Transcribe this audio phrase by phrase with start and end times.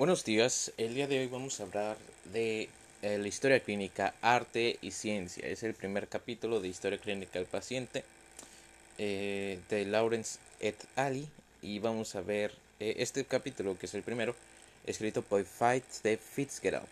[0.00, 1.98] Buenos días, el día de hoy vamos a hablar
[2.32, 2.70] de
[3.02, 5.46] eh, la historia clínica, arte y ciencia.
[5.46, 8.02] Es el primer capítulo de historia clínica del paciente
[8.96, 11.28] eh, de Lawrence et al.
[11.60, 14.34] Y vamos a ver eh, este capítulo, que es el primero,
[14.86, 16.88] escrito por Fight de Fitzgerald.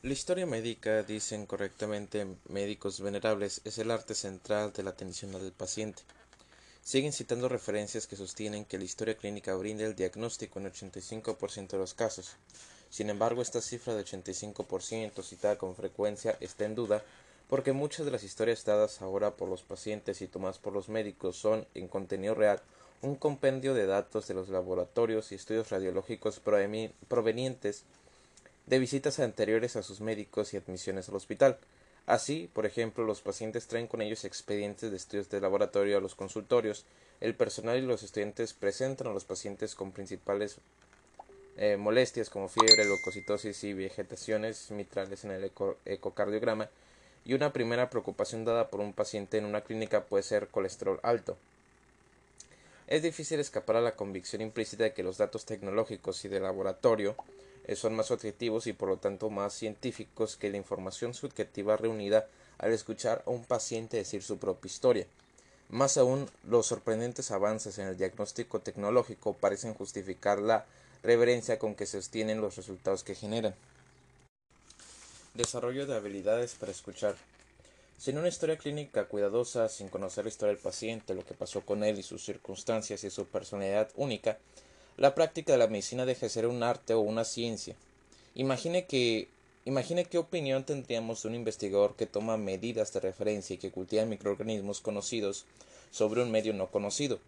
[0.00, 5.52] La historia médica, dicen correctamente médicos venerables, es el arte central de la atención al
[5.52, 6.00] paciente.
[6.82, 11.78] Siguen citando referencias que sostienen que la historia clínica brinda el diagnóstico en 85% de
[11.78, 12.36] los casos.
[12.90, 17.04] Sin embargo, esta cifra de 85% citada con frecuencia está en duda
[17.48, 21.36] porque muchas de las historias dadas ahora por los pacientes y tomadas por los médicos
[21.36, 22.60] son, en contenido real,
[23.02, 27.84] un compendio de datos de los laboratorios y estudios radiológicos provenientes
[28.66, 31.58] de visitas anteriores a sus médicos y admisiones al hospital.
[32.06, 36.14] Así, por ejemplo, los pacientes traen con ellos expedientes de estudios de laboratorio a los
[36.14, 36.84] consultorios.
[37.20, 40.56] El personal y los estudiantes presentan a los pacientes con principales
[41.56, 45.52] eh, molestias como fiebre, leucocitosis y vegetaciones mitrales en el
[45.84, 46.68] ecocardiograma.
[47.24, 51.36] Y una primera preocupación dada por un paciente en una clínica puede ser colesterol alto.
[52.86, 57.14] Es difícil escapar a la convicción implícita de que los datos tecnológicos y de laboratorio
[57.74, 62.26] son más objetivos y por lo tanto más científicos que la información subjetiva reunida
[62.58, 65.06] al escuchar a un paciente decir su propia historia.
[65.70, 70.66] Más aún, los sorprendentes avances en el diagnóstico tecnológico parecen justificar la
[71.02, 73.54] reverencia con que se obtienen los resultados que generan.
[75.34, 77.14] Desarrollo de habilidades para escuchar.
[77.96, 81.84] Sin una historia clínica cuidadosa, sin conocer la historia del paciente, lo que pasó con
[81.84, 84.38] él y sus circunstancias y su personalidad única,
[85.00, 87.74] la práctica de la medicina deja de ser un arte o una ciencia.
[88.36, 89.26] Imagine que
[89.66, 94.06] Imagine qué opinión tendríamos de un investigador que toma medidas de referencia y que cultiva
[94.06, 95.44] microorganismos conocidos
[95.90, 97.18] sobre un medio no conocido.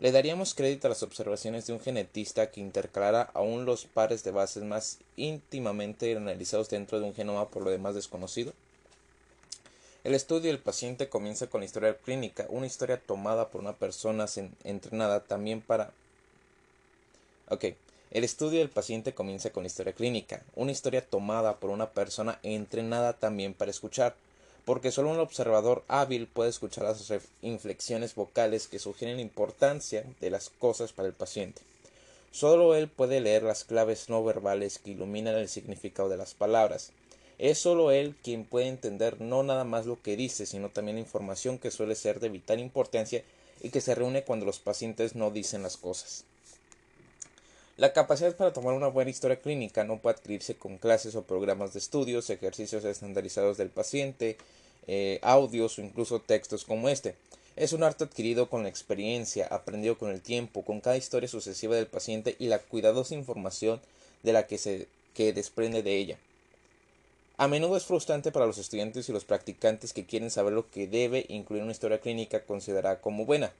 [0.00, 4.30] ¿Le daríamos crédito a las observaciones de un genetista que intercalara aún los pares de
[4.30, 8.54] bases más íntimamente analizados dentro de un genoma por lo demás desconocido?
[10.02, 14.24] El estudio del paciente comienza con la historia clínica, una historia tomada por una persona
[14.64, 15.92] entrenada también para
[17.48, 17.64] Ok,
[18.10, 22.38] el estudio del paciente comienza con la historia clínica, una historia tomada por una persona
[22.42, 24.14] entrenada también para escuchar,
[24.64, 30.30] porque solo un observador hábil puede escuchar las inflexiones vocales que sugieren la importancia de
[30.30, 31.62] las cosas para el paciente.
[32.30, 36.92] Solo él puede leer las claves no verbales que iluminan el significado de las palabras.
[37.38, 41.02] Es solo él quien puede entender no nada más lo que dice, sino también la
[41.02, 43.22] información que suele ser de vital importancia
[43.62, 46.24] y que se reúne cuando los pacientes no dicen las cosas.
[47.78, 51.72] La capacidad para tomar una buena historia clínica no puede adquirirse con clases o programas
[51.72, 54.36] de estudios, ejercicios estandarizados del paciente,
[54.86, 57.14] eh, audios o incluso textos como este.
[57.56, 61.74] Es un arte adquirido con la experiencia, aprendido con el tiempo, con cada historia sucesiva
[61.74, 63.80] del paciente y la cuidadosa información
[64.22, 66.18] de la que se que desprende de ella.
[67.38, 70.86] A menudo es frustrante para los estudiantes y los practicantes que quieren saber lo que
[70.86, 73.52] debe incluir una historia clínica considerada como buena.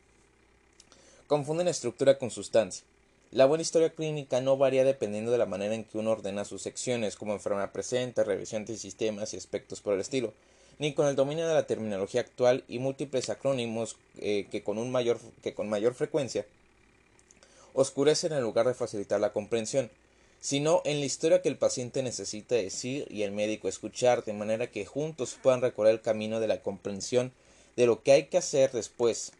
[1.26, 2.84] Confunden estructura con sustancia.
[3.32, 6.60] La buena historia clínica no varía dependiendo de la manera en que uno ordena sus
[6.60, 10.34] secciones, como enfermedad presente, revisión de sistemas y aspectos por el estilo,
[10.78, 14.92] ni con el dominio de la terminología actual y múltiples acrónimos eh, que, con un
[14.92, 16.44] mayor, que con mayor frecuencia
[17.72, 19.90] oscurecen en lugar de facilitar la comprensión,
[20.42, 24.70] sino en la historia que el paciente necesita decir y el médico escuchar, de manera
[24.70, 27.32] que juntos puedan recorrer el camino de la comprensión
[27.76, 29.32] de lo que hay que hacer después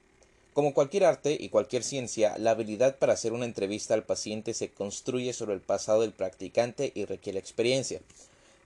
[0.54, 4.70] como cualquier arte y cualquier ciencia, la habilidad para hacer una entrevista al paciente se
[4.70, 8.00] construye sobre el pasado del practicante y requiere experiencia.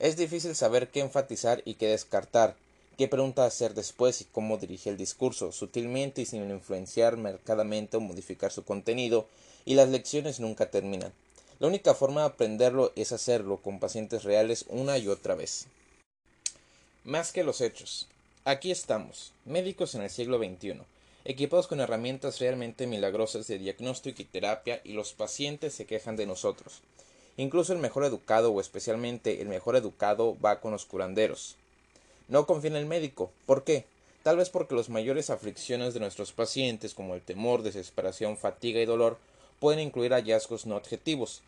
[0.01, 2.57] Es difícil saber qué enfatizar y qué descartar,
[2.99, 8.01] qué pregunta hacer después y cómo dirigir el discurso, sutilmente y sin influenciar marcadamente o
[8.01, 9.29] modificar su contenido,
[9.65, 11.13] y las lecciones nunca terminan.
[11.61, 15.67] La única forma de aprenderlo es hacerlo con pacientes reales una y otra vez.
[17.05, 18.09] Más que los hechos.
[18.45, 20.81] Aquí estamos, médicos en el siglo XXI
[21.27, 26.27] equipados con herramientas realmente milagrosas de diagnóstico y terapia, y los pacientes se quejan de
[26.27, 26.83] nosotros.
[27.37, 31.57] Incluso el mejor educado, o especialmente el mejor educado, va con los curanderos.
[32.29, 33.31] No confía en el médico.
[33.45, 33.85] ¿Por qué?
[34.23, 38.87] Tal vez porque las mayores aflicciones de nuestros pacientes, como el temor, desesperación, fatiga y
[38.87, 39.19] dolor,
[39.61, 41.43] pueden incluir hallazgos no objetivos.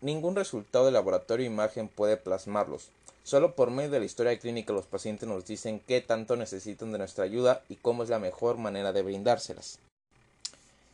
[0.00, 2.90] Ningún resultado de laboratorio o imagen puede plasmarlos.
[3.28, 6.96] Solo por medio de la historia clínica los pacientes nos dicen qué tanto necesitan de
[6.96, 9.80] nuestra ayuda y cómo es la mejor manera de brindárselas.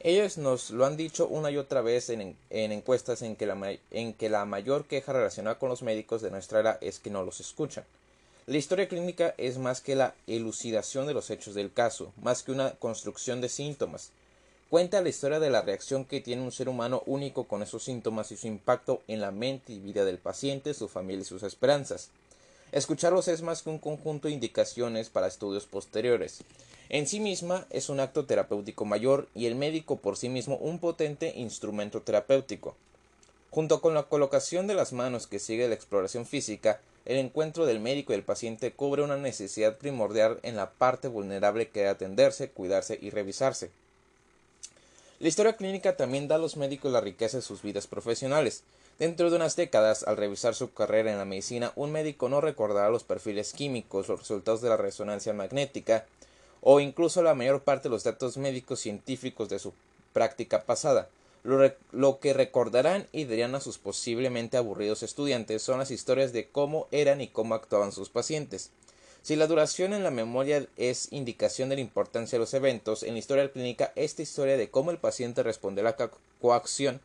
[0.00, 4.86] Ellos nos lo han dicho una y otra vez en, encuestas en que, la, mayor
[4.86, 7.84] queja relacionada con los médicos de nuestra era es que no los escuchan.
[8.46, 12.50] La historia clínica es más que la elucidación de los hechos del caso, más que
[12.50, 14.10] una construcción de síntomas.
[14.70, 18.32] Cuenta la historia de la reacción que tiene un ser humano único con esos síntomas
[18.32, 22.10] y su impacto en la mente y vida del paciente, su familia y sus esperanzas.
[22.74, 26.42] Escucharlos es más que un conjunto de indicaciones para estudios posteriores.
[26.88, 30.80] En sí misma es un acto terapéutico mayor y el médico por sí mismo un
[30.80, 32.74] potente instrumento terapéutico.
[33.50, 37.78] Junto con la colocación de las manos que sigue la exploración física, el encuentro del
[37.78, 42.50] médico y el paciente cubre una necesidad primordial en la parte vulnerable que debe atenderse,
[42.50, 43.70] cuidarse y revisarse.
[45.20, 48.64] La historia clínica también da a los médicos la riqueza de sus vidas profesionales.
[48.98, 52.90] Dentro de unas décadas, al revisar su carrera en la medicina, un médico no recordará
[52.90, 56.06] los perfiles químicos, los resultados de la resonancia magnética,
[56.60, 59.72] o incluso la mayor parte de los datos médicos científicos de su
[60.12, 61.08] práctica pasada.
[61.42, 66.86] Lo, que recordarán y dirían a sus posiblemente aburridos estudiantes son las historias de cómo
[66.90, 68.70] eran y cómo actuaban sus pacientes.
[69.22, 73.12] Si la duración en la memoria es indicación de la importancia de los eventos, en
[73.12, 76.10] la historia clínica esta historia de cómo el paciente responde a la
[76.40, 77.00] coacción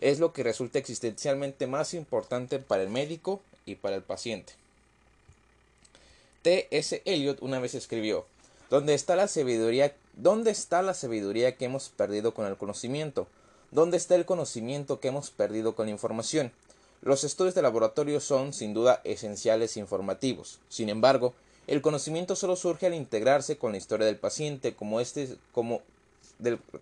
[0.00, 4.54] es lo que resulta existencialmente más importante para el médico y para el paciente.
[6.42, 6.68] T.
[6.70, 7.02] S.
[7.04, 8.24] Eliot una vez escribió
[8.70, 9.94] ¿Dónde está la sabiduría?
[10.14, 13.26] ¿Dónde está la sabiduría que hemos perdido con el conocimiento?
[13.70, 16.52] ¿Dónde está el conocimiento que hemos perdido con la información?
[17.02, 20.60] Los estudios de laboratorio son, sin duda, esenciales e informativos.
[20.68, 21.34] Sin embargo,
[21.66, 25.82] el conocimiento solo surge al integrarse con la historia del paciente, como este, como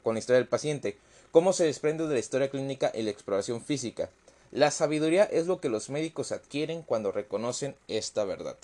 [0.03, 0.97] con la historia del paciente,
[1.33, 4.11] como se desprende de la historia clínica y la exploración física.
[4.51, 8.57] La sabiduría es lo que los médicos adquieren cuando reconocen esta verdad.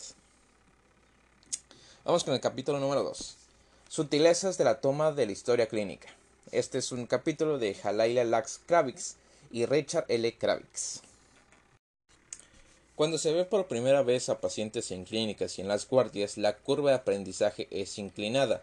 [2.05, 3.37] Vamos con el capítulo número 2.
[3.88, 6.08] Sutilezas de la toma de la historia clínica.
[6.52, 9.17] Este es un capítulo de Halaila Lax Kravitz
[9.50, 10.32] y Richard L.
[10.37, 11.00] Kravitz.
[12.96, 16.56] Cuando se ve por primera vez a pacientes en clínicas y en las guardias, la
[16.56, 18.62] curva de aprendizaje es inclinada.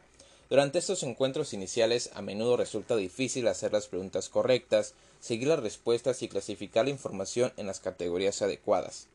[0.51, 6.21] Durante estos encuentros iniciales a menudo resulta difícil hacer las preguntas correctas, seguir las respuestas
[6.24, 9.07] y clasificar la información en las categorías adecuadas.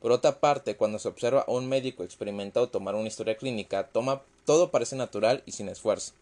[0.00, 3.90] Por otra parte, cuando se observa a un médico experimentado tomar una historia clínica,
[4.46, 6.14] todo parece natural y sin esfuerzo.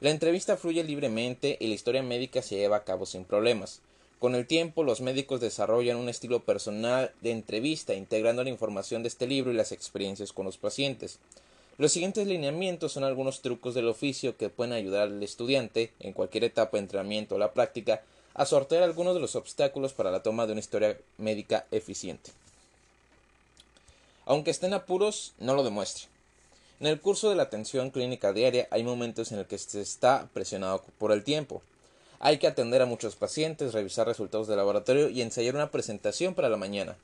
[0.00, 3.80] La entrevista fluye libremente y la historia médica se lleva a cabo sin problemas.
[4.18, 9.08] Con el tiempo, los médicos desarrollan un estilo personal de entrevista, integrando la información de
[9.08, 11.20] este libro y las experiencias con los pacientes.
[11.76, 16.44] Los siguientes lineamientos son algunos trucos del oficio que pueden ayudar al estudiante, en cualquier
[16.44, 18.02] etapa de entrenamiento o la práctica,
[18.34, 22.30] a sortear algunos de los obstáculos para la toma de una historia médica eficiente.
[24.24, 26.04] Aunque estén apuros, no lo demuestre.
[26.78, 30.28] En el curso de la atención clínica diaria hay momentos en los que se está
[30.32, 31.62] presionado por el tiempo.
[32.20, 36.48] Hay que atender a muchos pacientes, revisar resultados de laboratorio y ensayar una presentación para
[36.48, 36.96] la mañana.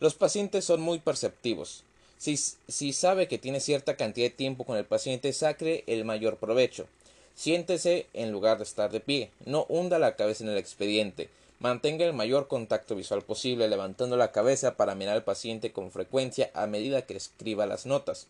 [0.00, 1.84] Los pacientes son muy perceptivos.
[2.18, 6.86] Si, sabe que tiene cierta cantidad de tiempo con el paciente, saque el mayor provecho.
[7.34, 9.30] Siéntese en lugar de estar de pie.
[9.44, 11.28] No hunda la cabeza en el expediente.
[11.60, 16.50] Mantenga el mayor contacto visual posible, levantando la cabeza para mirar al paciente con frecuencia
[16.54, 18.26] a medida que escriba las notas.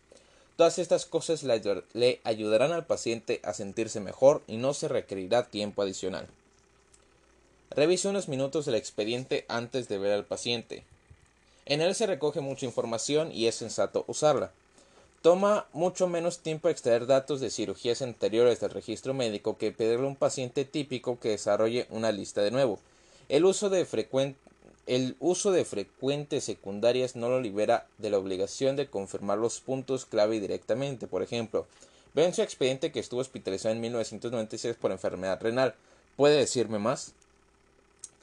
[0.57, 5.81] Todas estas cosas le ayudarán al paciente a sentirse mejor y no se requerirá tiempo
[5.81, 6.27] adicional.
[7.71, 10.83] Revise unos minutos el expediente antes de ver al paciente.
[11.65, 14.51] En él se recoge mucha información y es sensato usarla.
[15.21, 20.09] Toma mucho menos tiempo extraer datos de cirugías anteriores del registro médico que pedirle a
[20.09, 22.79] un paciente típico que desarrolle una lista de nuevo.
[23.27, 23.85] El uso de,
[25.65, 31.07] frecuentes secundarias no lo libera de la obligación de confirmar los puntos clave directamente.
[31.07, 31.65] Por ejemplo,
[32.13, 35.73] ve en su expediente que estuvo hospitalizado en 1996 por enfermedad renal.
[36.17, 37.13] ¿Puede decirme más?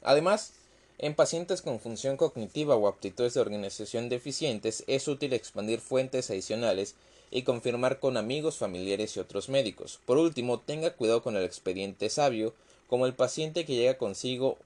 [0.03, 0.53] Además,
[0.99, 6.95] en pacientes con función cognitiva o aptitudes de organización deficientes es útil expandir fuentes adicionales
[7.31, 9.99] y confirmar con amigos, familiares y otros médicos.
[10.05, 12.53] Por último, tenga cuidado con el expediente sabio,
[12.87, 14.57] como el paciente que llega consigo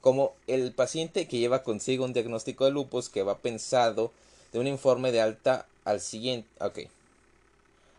[0.00, 4.12] como el paciente que lleva consigo un diagnóstico de lupus que va pensado
[4.52, 6.48] de un informe de alta al siguiente.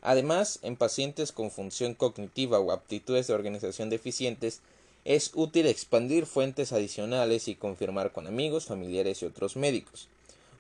[0.02, 4.62] Además, en pacientes con función cognitiva o aptitudes de organización deficientes,
[5.06, 10.08] es útil expandir fuentes adicionales y confirmar con amigos, familiares y otros médicos.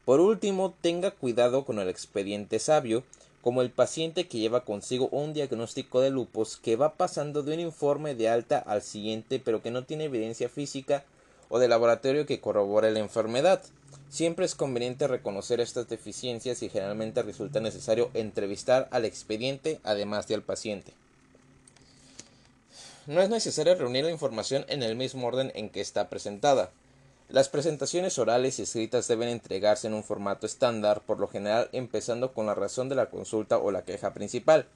[0.05, 3.03] Por último, tenga cuidado con el expediente sabio,
[3.41, 7.59] como el paciente que lleva consigo un diagnóstico de lupus que va pasando de un
[7.59, 11.03] informe de alta al siguiente pero que no tiene evidencia física
[11.49, 13.61] o de laboratorio que corrobore la enfermedad.
[14.09, 20.35] Siempre es conveniente reconocer estas deficiencias y generalmente resulta necesario entrevistar al expediente además de
[20.35, 20.93] al paciente.
[23.07, 26.69] No es necesario reunir la información en el mismo orden en que está presentada.
[27.29, 32.31] Las presentaciones orales y escritas deben entregarse en un formato estándar, por lo general empezando
[32.31, 34.67] con la razón de la consulta o la queja principal.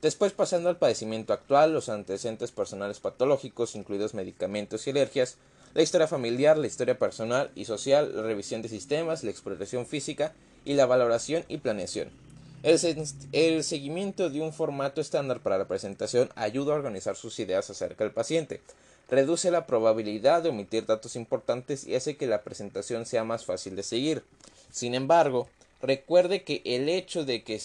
[0.00, 5.36] Después pasando al padecimiento actual, los antecedentes personales patológicos, incluidos medicamentos y alergias,
[5.74, 10.32] la historia familiar, la historia personal y social, la revisión de sistemas, la exploración física
[10.64, 12.23] y la valoración y planeación.
[12.64, 18.04] El, seguimiento de un formato estándar para la presentación ayuda a organizar sus ideas acerca
[18.04, 18.62] del paciente,
[19.10, 23.76] reduce la probabilidad de omitir datos importantes y hace que la presentación sea más fácil
[23.76, 24.24] de seguir.
[24.70, 25.46] Sin embargo,
[25.82, 27.60] recuerde que el hecho de que,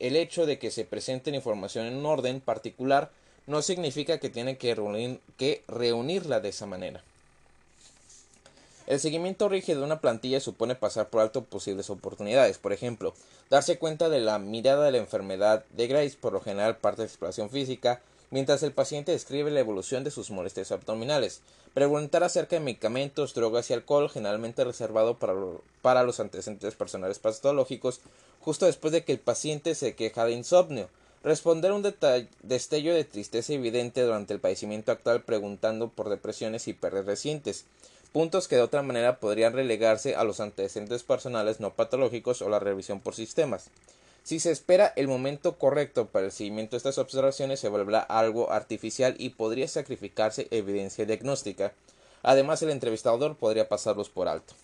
[0.00, 3.10] el hecho de que se presente información en un orden particular
[3.46, 7.02] no significa que tiene que reunirla de esa manera.
[8.90, 13.14] El seguimiento rígido de una plantilla supone pasar por alto posibles oportunidades, por ejemplo,
[13.48, 17.06] darse cuenta de la mirada de la enfermedad de Grace, por lo general parte de
[17.06, 21.40] exploración física, mientras el paciente describe la evolución de sus molestias abdominales,
[21.72, 25.34] preguntar acerca de medicamentos, drogas y alcohol, generalmente reservado para,
[25.82, 28.00] para los antecedentes personales patológicos,
[28.40, 30.88] justo después de que el paciente se queja de insomnio,
[31.22, 31.82] responder un
[32.42, 37.66] destello de tristeza evidente durante el padecimiento actual preguntando por depresiones y pérdidas recientes,
[38.12, 42.58] puntos que de otra manera podrían relegarse a los antecedentes personales no patológicos o la
[42.58, 43.70] revisión por sistemas.
[44.22, 48.52] Si se espera el momento correcto para el seguimiento de estas observaciones, se volverá algo
[48.52, 51.72] artificial y podría sacrificarse evidencia diagnóstica.
[52.22, 54.54] Además, el entrevistador podría pasarlos por alto.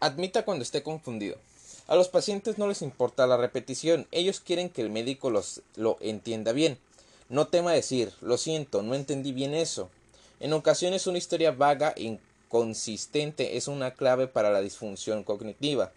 [0.00, 1.36] Admita cuando esté confundido.
[1.86, 5.98] A los pacientes no les importa la repetición, ellos quieren que el médico los, lo
[6.00, 6.78] entienda bien.
[7.28, 9.90] No tema decir, lo siento, no entendí bien eso.
[10.40, 15.92] En ocasiones una historia vaga e inconsistente es una clave para la disfunción cognitiva.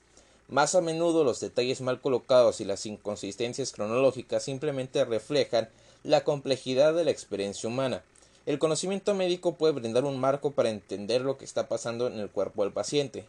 [0.49, 5.69] Más a menudo los detalles mal colocados y las inconsistencias cronológicas simplemente reflejan
[6.03, 8.03] la complejidad de la experiencia humana.
[8.45, 12.29] El conocimiento médico puede brindar un marco para entender lo que está pasando en el
[12.29, 13.25] cuerpo del paciente,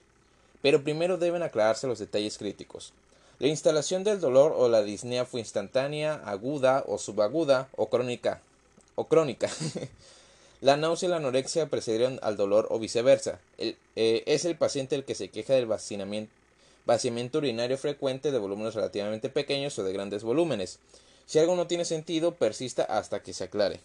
[0.63, 2.93] pero primero deben aclararse los detalles críticos.
[3.39, 8.41] La instalación del dolor o la disnea fue instantánea, aguda o subaguda o crónica
[8.97, 9.49] o crónica.
[10.65, 13.39] La náusea y la anorexia precedieron al dolor o viceversa.
[13.59, 13.77] Eh,
[14.25, 19.79] es el paciente el que se queja del vaciamiento urinario frecuente de volúmenes relativamente pequeños
[19.79, 20.79] o de grandes volúmenes.
[21.27, 23.79] Si algo no tiene sentido, persista hasta que se aclare.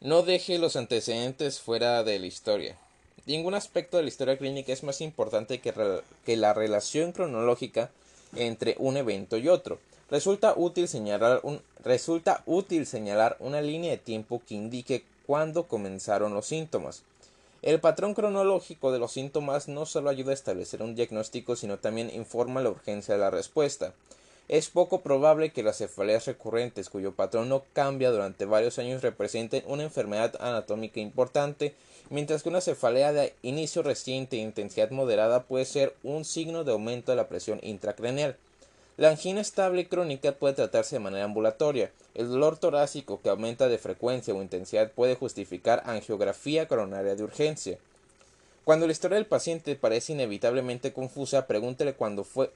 [0.00, 2.76] No deje los antecedentes fuera de la historia.
[3.24, 7.92] Ningún aspecto de la historia clínica es más importante que la relación cronológica
[8.34, 9.78] entre un evento y otro.
[10.12, 16.34] Resulta útil señalar, un, resulta útil señalar una línea de tiempo que indique cuándo comenzaron
[16.34, 17.02] los síntomas.
[17.62, 22.14] El patrón cronológico de los síntomas no solo ayuda a establecer un diagnóstico, sino también
[22.14, 23.94] informa la urgencia de la respuesta.
[24.48, 29.64] Es poco probable que las cefaleas recurrentes cuyo patrón no cambia durante varios años representen
[29.66, 31.74] una enfermedad anatómica importante,
[32.10, 36.72] mientras que una cefalea de inicio reciente e intensidad moderada puede ser un signo de
[36.72, 38.36] aumento de la presión intracraneal.
[38.98, 41.90] La angina estable crónica puede tratarse de manera ambulatoria.
[42.14, 47.78] El dolor torácico que aumenta de frecuencia o intensidad puede justificar angiografía coronaria de urgencia.
[48.64, 52.52] Cuando la historia del paciente parece inevitablemente confusa, pregúntele, cuándo fue,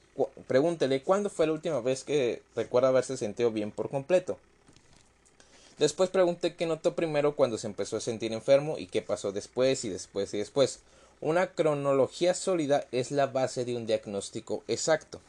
[0.46, 4.38] pregúntele cuándo fue la última vez que recuerda haberse sentido bien por completo.
[5.78, 9.84] Después pregunte qué notó primero cuando se empezó a sentir enfermo y qué pasó después
[9.84, 10.80] y después y después.
[11.20, 15.20] Una cronología sólida es la base de un diagnóstico exacto.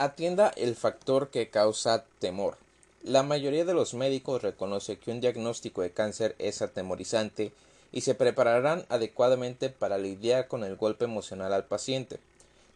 [0.00, 2.56] Atienda el factor que causa temor.
[3.02, 7.50] La mayoría de los médicos reconoce que un diagnóstico de cáncer es atemorizante
[7.90, 12.20] y se prepararán adecuadamente para lidiar con el golpe emocional al paciente.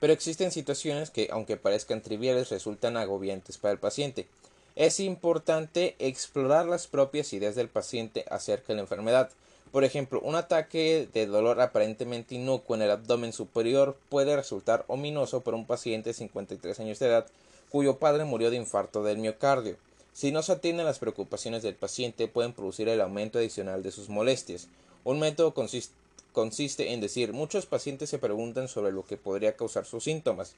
[0.00, 4.26] Pero existen situaciones que, aunque parezcan triviales, resultan agobiantes para el paciente.
[4.74, 9.30] Es importante explorar las propias ideas del paciente acerca de la enfermedad,
[9.72, 15.40] por ejemplo, un ataque de dolor aparentemente inocuo en el abdomen superior puede resultar ominoso
[15.40, 17.26] para un paciente de 53 años de edad
[17.70, 19.76] cuyo padre murió de infarto del miocardio.
[20.12, 24.10] Si no se atienden las preocupaciones del paciente, pueden producir el aumento adicional de sus
[24.10, 24.68] molestias.
[25.04, 25.94] Un método consiste,
[26.34, 30.54] consiste en decir muchos pacientes se preguntan sobre lo que podría causar sus síntomas.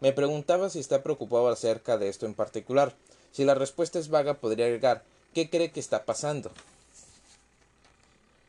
[0.00, 2.94] Me preguntaba si está preocupado acerca de esto en particular.
[3.32, 6.50] Si la respuesta es vaga, podría agregar ¿qué cree que está pasando?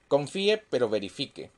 [0.10, 1.52] Confíe pero verifique.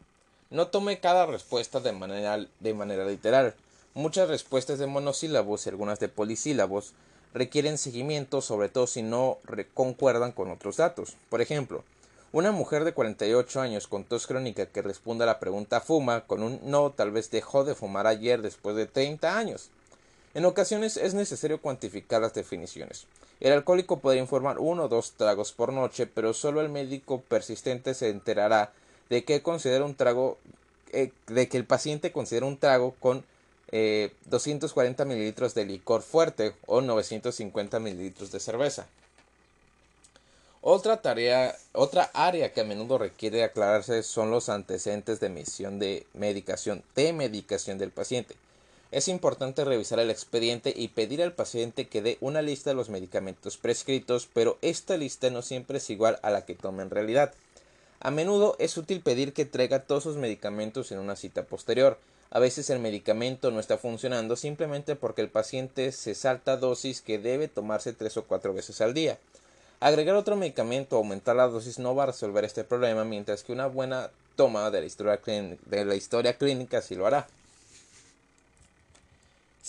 [0.50, 3.56] No tome cada respuesta de manera, literal.
[3.94, 6.92] Muchas respuestas de monosílabos y algunas de polisílabos
[7.34, 9.38] requieren seguimiento, sobre todo si no
[9.74, 11.16] concuerdan con otros datos.
[11.30, 11.86] Por ejemplo,
[12.34, 16.44] una mujer de 48 años con tos crónica que responde a la pregunta fuma con
[16.44, 19.70] un no tal vez dejó de fumar ayer después de 30 años.
[20.34, 23.08] En ocasiones es necesario cuantificar las definiciones.
[23.42, 27.96] El alcohólico podría informar uno o dos tragos por noche, pero solo el médico persistente
[27.96, 28.72] se enterará
[29.10, 30.38] de que considera un trago,
[30.92, 33.26] eh, de que el paciente considera un trago con
[34.26, 38.86] 240 mililitros de licor fuerte o 950 mililitros de cerveza.
[40.62, 46.06] Otra tarea, otra área que a menudo requiere aclararse son los antecedentes de emisión de
[46.14, 48.36] medicación, de medicación del paciente.
[48.92, 52.90] Es importante revisar el expediente y pedir al paciente que dé una lista de los
[52.90, 57.34] medicamentos prescritos, pero esta lista no siempre es igual a la que toma en realidad.
[58.02, 62.00] A menudo es útil pedir que traiga todos sus medicamentos en una cita posterior.
[62.32, 67.18] A veces el medicamento no está funcionando simplemente porque el paciente se salta dosis que
[67.18, 69.18] debe tomarse tres o cuatro veces al día.
[69.80, 73.54] Agregar otro medicamento o aumentar la dosis no va a resolver este problema, mientras que
[73.54, 75.20] una buena toma de la historia,
[75.66, 77.28] de la historia clínica sí lo hará.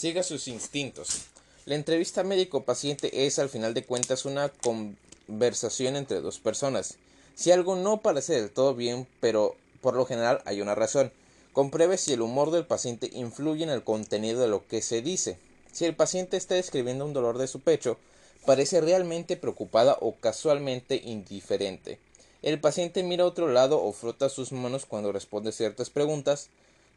[0.02, 1.26] Siga sus instintos.
[1.64, 6.96] La entrevista médico-paciente es, al final de cuentas, una conversación entre dos personas.
[7.36, 11.12] Si algo no parece del todo bien, pero por lo general hay una razón.
[11.52, 15.38] Compruebe si el humor del paciente influye en el contenido de lo que se dice.
[15.70, 17.96] Si el paciente está describiendo un dolor de su pecho,
[18.44, 22.00] parece realmente preocupada o casualmente indiferente.
[22.42, 26.48] El paciente mira a otro lado o frota sus manos cuando responde ciertas preguntas.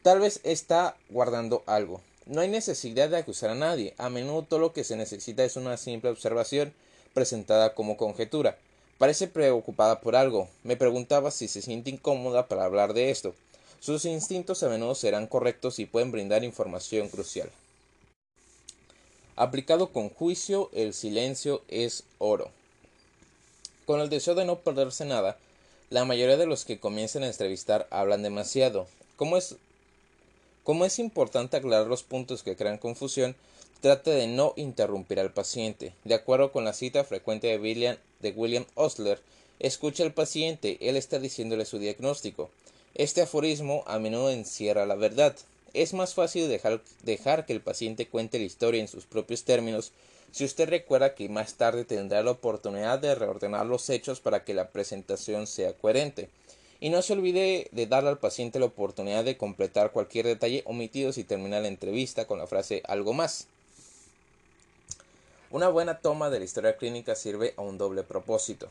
[0.02, 2.02] Tal vez está guardando algo.
[2.25, 3.94] No hay necesidad de acusar a nadie.
[3.98, 6.74] A menudo lo que se necesita es una simple observación
[7.13, 8.58] presentada como conjetura.
[8.98, 10.50] Parece preocupada por algo.
[10.63, 13.36] Me preguntaba si se siente incómoda para hablar de esto.
[13.79, 17.51] Sus instintos a menudo serán correctos y pueden brindar información crucial.
[19.36, 22.50] Aplicado con juicio, el silencio es oro.
[23.86, 25.38] Con el deseo de no perderse nada,
[25.91, 28.88] la mayoría de los que comienzan a entrevistar hablan demasiado.
[29.17, 29.58] Como es,
[30.66, 33.36] como es importante aclarar los puntos que crean confusión,
[33.82, 35.94] trate de no interrumpir al paciente.
[36.04, 39.22] De acuerdo con la cita frecuente de William, de Osler,
[39.60, 42.50] escucha al paciente, él está diciéndole su diagnóstico.
[42.96, 45.36] Este aforismo a menudo encierra la verdad.
[45.76, 49.92] Es más fácil dejar que el paciente cuente la historia en sus propios términos
[50.32, 54.54] si usted recuerda que más tarde tendrá la oportunidad de reordenar los hechos para que
[54.54, 56.28] la presentación sea coherente.
[56.79, 61.14] Y no se olvide de darle al paciente la oportunidad de completar cualquier detalle omitido
[61.14, 63.48] si termina la entrevista con la frase algo más.
[65.51, 68.70] Una buena toma de la historia clínica sirve a un doble propósito.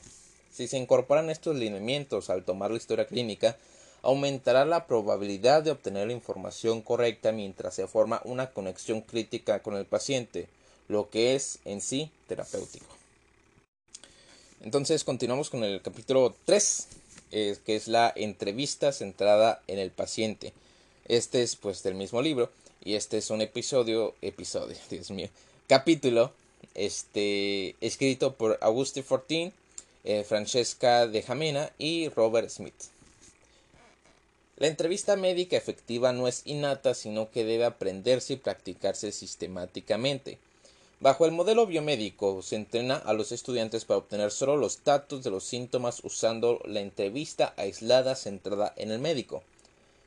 [0.53, 3.57] Si se incorporan estos lineamientos al tomar la historia clínica,
[4.03, 9.77] aumentará la probabilidad de obtener la información correcta mientras se forma una conexión crítica con
[9.77, 10.47] el paciente,
[10.89, 12.87] lo que es en sí terapéutico.
[14.61, 16.87] Entonces continuamos con el capítulo 3,
[17.35, 20.53] que es la entrevista centrada en el paciente.
[21.07, 22.51] Este es pues del mismo libro
[22.85, 25.29] y este es un episodio, episodio, Dios mío,
[25.67, 26.33] capítulo
[26.75, 29.53] este, escrito por Auguste Fortin,
[30.05, 32.75] eh, Francesca de Jamena y Robert Smith.
[34.57, 40.39] La entrevista médica efectiva no es innata, sino que debe aprenderse y practicarse sistemáticamente.
[41.05, 45.29] Bajo el modelo biomédico se entrena a los estudiantes para obtener solo los datos de
[45.29, 49.43] los síntomas usando la entrevista aislada centrada en el médico.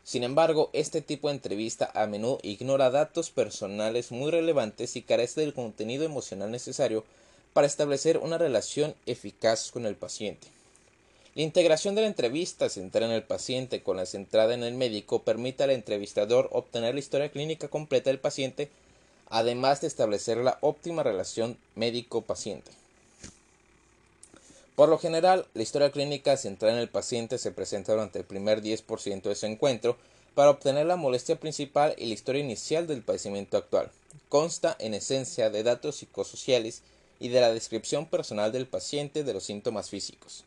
[0.03, 5.41] Sin embargo, este tipo de entrevista a menudo ignora datos personales muy relevantes y carece
[5.41, 7.03] del contenido emocional necesario
[7.53, 10.47] para establecer una relación eficaz con el paciente.
[11.35, 15.21] La integración de la entrevista centrada en el paciente con la centrada en el médico
[15.21, 18.71] permite al entrevistador obtener la historia clínica completa del paciente,
[19.29, 22.71] además de establecer la óptima relación médico-paciente.
[24.75, 28.61] Por lo general, la historia clínica centrada en el paciente se presenta durante el primer
[28.61, 29.97] 10% de su encuentro
[30.35, 33.89] para obtener la molestia principal y la historia inicial del padecimiento actual.
[34.29, 36.83] Consta en esencia de datos psicosociales
[37.19, 40.43] y de la descripción personal del paciente de los síntomas físicos.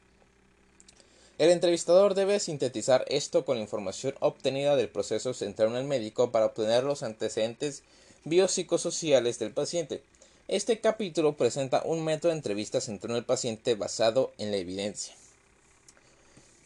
[1.39, 6.31] El entrevistador debe sintetizar esto con la información obtenida del proceso central en el médico
[6.31, 7.83] para obtener los antecedentes
[8.25, 10.03] biopsicosociales del paciente.
[10.49, 15.15] Este capítulo presenta un método de entrevista central en el paciente basado en la evidencia.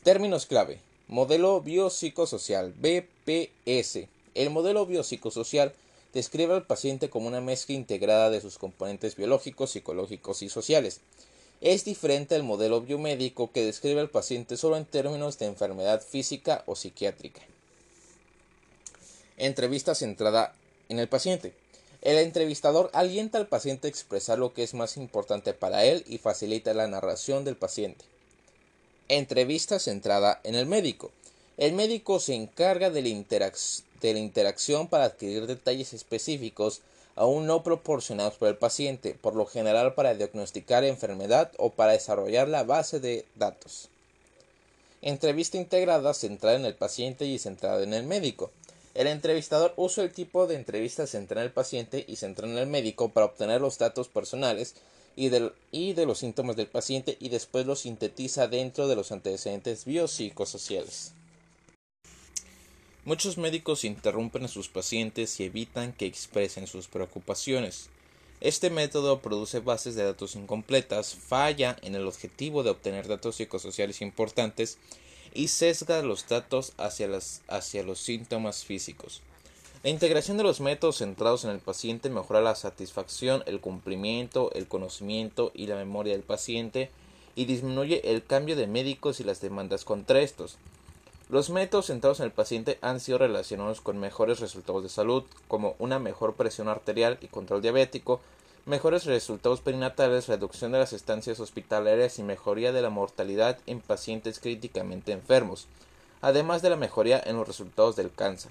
[0.03, 0.81] Términos clave.
[1.09, 4.09] Modelo biopsicosocial BPS.
[4.35, 5.73] El modelo biopsicosocial
[6.13, 11.01] describe al paciente como una mezcla integrada de sus componentes biológicos, psicológicos y sociales
[11.65, 16.63] es diferente al modelo biomédico que describe al paciente solo en términos de enfermedad física
[16.67, 17.41] o psiquiátrica.
[19.39, 20.55] Entrevista centrada
[20.89, 21.55] en el paciente.
[22.03, 26.19] El entrevistador alienta al paciente a expresar lo que es más importante para él y
[26.19, 28.05] facilita la narración del paciente.
[29.09, 31.11] Entrevista centrada en el médico.
[31.57, 36.83] El médico se encarga de la, interacción para adquirir detalles específicos
[37.17, 42.49] aún no proporcionados por el paciente, por lo general para diagnosticar enfermedad o para desarrollar
[42.49, 43.89] la base de datos.
[45.01, 48.51] Entrevista integrada centrada en el paciente y centrada en el médico.
[48.95, 52.69] El entrevistador usa el tipo de entrevista centrada en el paciente y centrada en el
[52.69, 54.77] médico para obtener los datos personales
[55.17, 55.31] y,
[55.73, 61.13] y de los síntomas del paciente y después los sintetiza dentro de los antecedentes biopsicosociales.
[63.05, 67.91] Muchos médicos interrumpen a sus pacientes y evitan que expresen sus preocupaciones.
[68.41, 74.01] Este método produce bases de datos incompletas, falla en el objetivo de obtener datos psicosociales
[74.03, 74.79] importantes
[75.35, 77.09] y sesga los datos hacia,
[77.49, 79.21] hacia los síntomas físicos.
[79.83, 84.67] La integración de los métodos centrados en el paciente mejora la satisfacción, el cumplimiento, el
[84.67, 86.91] conocimiento y la memoria del paciente
[87.35, 90.57] y disminuye el cambio de médicos y las demandas contra estos.
[91.29, 95.75] Los métodos centrados en el paciente han sido relacionados con mejores resultados de salud, como
[95.79, 98.21] una mejor presión arterial y control diabético,
[98.67, 104.39] mejores resultados perinatales, reducción de las estancias hospitalarias y mejoría de la mortalidad en pacientes
[104.39, 105.67] críticamente enfermos,
[106.23, 108.51] además de la mejoría en los resultados del cáncer.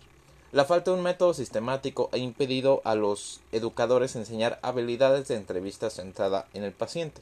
[0.51, 5.89] La falta de un método sistemático ha impedido a los educadores enseñar habilidades de entrevista
[5.89, 7.21] centrada en el paciente.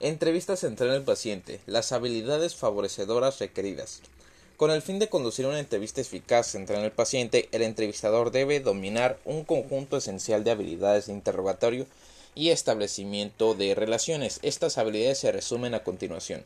[0.00, 1.60] Entrevista centrada en el paciente.
[1.66, 4.02] Las habilidades favorecedoras requeridas.
[4.62, 8.60] Con el fin de conducir una entrevista eficaz centrada en el paciente, el entrevistador debe
[8.60, 11.88] dominar un conjunto esencial de habilidades de interrogatorio
[12.36, 14.38] y establecimiento de relaciones.
[14.42, 16.44] Estas habilidades se resumen a continuación.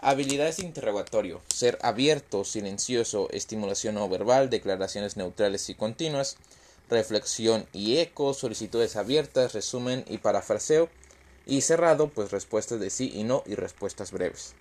[0.00, 1.40] Habilidades de interrogatorio.
[1.46, 6.38] Ser abierto, silencioso, estimulación no verbal, declaraciones neutrales y continuas,
[6.90, 10.88] reflexión y eco, solicitudes abiertas, resumen y parafraseo,
[11.46, 14.56] y cerrado, pues respuestas de sí y no y respuestas breves.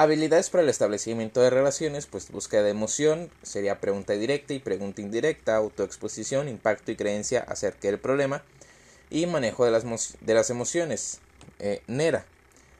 [0.00, 5.00] Habilidades para el establecimiento de relaciones, pues búsqueda de emoción, sería pregunta directa y pregunta
[5.00, 8.44] indirecta, autoexposición, impacto y creencia acerca del problema,
[9.10, 9.82] y manejo de las,
[10.20, 11.18] de las emociones,
[11.58, 12.26] eh, NERA,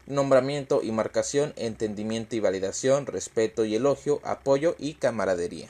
[0.07, 5.69] nombramiento y marcación, entendimiento y validación, respeto y elogio, apoyo y camaradería.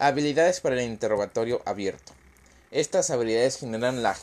[0.00, 2.12] Habilidades para el interrogatorio abierto.
[2.72, 4.16] Estas habilidades generan la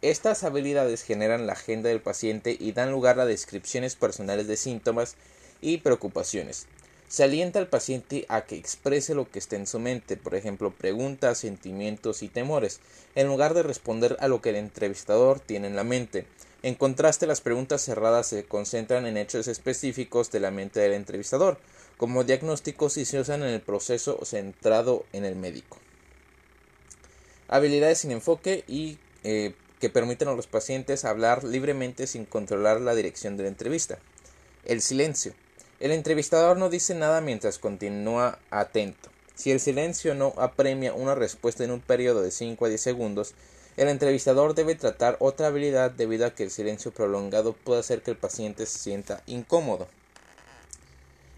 [0.00, 5.16] estas habilidades generan la agenda del paciente y dan lugar a descripciones personales de síntomas
[5.60, 6.66] y preocupaciones.
[7.08, 10.70] Se alienta al paciente a que exprese lo que está en su mente, por ejemplo,
[10.70, 12.80] preguntas, sentimientos y temores,
[13.14, 16.26] en lugar de responder a lo que el entrevistador tiene en la mente.
[16.62, 21.58] En contraste, las preguntas cerradas se concentran en hechos específicos de la mente del entrevistador,
[21.96, 25.78] como diagnósticos y se usan en el proceso centrado en el médico.
[27.48, 32.94] Habilidades sin enfoque y eh, que permiten a los pacientes hablar libremente sin controlar la
[32.94, 33.98] dirección de la entrevista.
[34.64, 35.34] El silencio.
[35.80, 39.10] El entrevistador no dice nada mientras continúa atento.
[39.34, 43.34] Si el silencio no apremia una respuesta en un periodo de 5 a 10 segundos,
[43.76, 48.10] el entrevistador debe tratar otra habilidad debido a que el silencio prolongado puede hacer que
[48.10, 49.86] el paciente se sienta incómodo.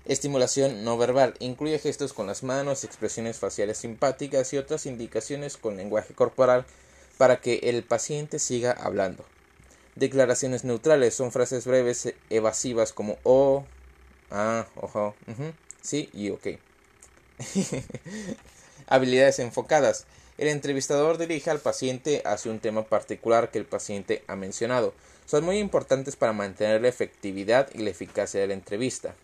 [0.06, 5.76] Estimulación no verbal incluye gestos con las manos, expresiones faciales simpáticas y otras indicaciones con
[5.76, 6.64] lenguaje corporal
[7.20, 9.26] para que el paciente siga hablando.
[9.94, 13.66] Declaraciones neutrales son frases breves evasivas como oh,
[14.30, 15.14] ah, ojo,
[15.82, 16.46] sí y ok.
[18.86, 20.06] Habilidades enfocadas.
[20.38, 24.94] El entrevistador dirige al paciente hacia un tema particular que el paciente ha mencionado.
[25.26, 29.14] Son muy importantes para mantener la efectividad y la eficacia de la entrevista.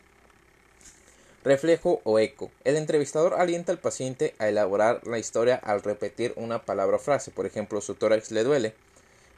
[1.46, 2.50] Reflejo o eco.
[2.64, 7.30] El entrevistador alienta al paciente a elaborar la historia al repetir una palabra o frase.
[7.30, 8.74] Por ejemplo, su tórax le duele.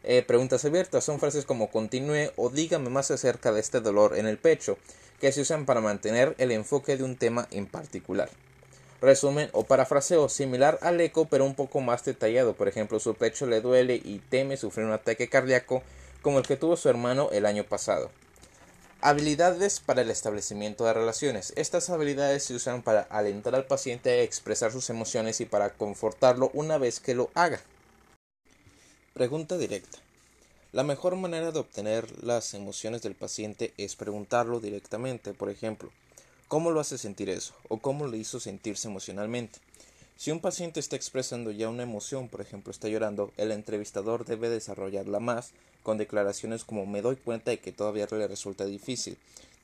[0.05, 4.27] Eh, preguntas abiertas son frases como continúe o dígame más acerca de este dolor en
[4.27, 4.79] el pecho,
[5.21, 8.31] que se usan para mantener el enfoque de un tema en particular.
[9.03, 12.55] Resumen o parafraseo similar al eco pero un poco más detallado.
[12.55, 15.83] Por ejemplo, su pecho le duele y teme sufrir un ataque cardíaco
[16.23, 18.11] como el que tuvo su hermano el año pasado.
[19.01, 21.53] Habilidades para el establecimiento de relaciones.
[21.55, 26.51] Estas habilidades se usan para alentar al paciente a expresar sus emociones y para confortarlo
[26.53, 27.61] una vez que lo haga.
[29.15, 29.99] Pregunta directa.
[30.73, 35.93] La mejor manera de obtener las emociones del paciente es preguntarlo directamente, por ejemplo,
[36.49, 37.55] ¿cómo lo hace sentir eso?
[37.69, 39.61] o cómo le hizo sentirse emocionalmente.
[40.19, 44.49] Si un paciente está expresando ya una emoción, por ejemplo está llorando, el entrevistador debe
[44.49, 45.53] desarrollarla más
[45.85, 49.17] con declaraciones como me doy cuenta de que todavía le resulta difícil.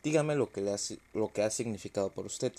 [0.05, 2.53] Dígame lo que, le ha, significado por usted.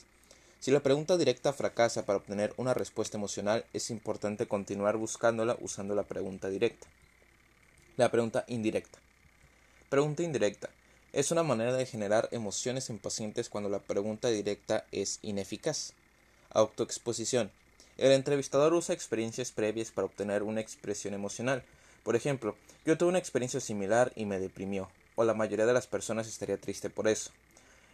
[0.60, 5.95] Si la pregunta directa fracasa para obtener una respuesta emocional, es importante continuar buscándola usando
[5.95, 6.88] la pregunta directa.
[7.95, 8.99] La pregunta indirecta.
[9.88, 10.69] Pregunta indirecta.
[11.13, 15.93] Es una manera de generar emociones en pacientes cuando la pregunta directa es ineficaz.
[16.49, 17.51] Autoexposición.
[17.97, 21.63] El entrevistador usa experiencias previas para obtener una expresión emocional.
[22.03, 22.55] Por ejemplo,
[22.86, 26.58] yo tuve una experiencia similar y me deprimió, o la mayoría de las personas estaría
[26.58, 27.31] triste por eso.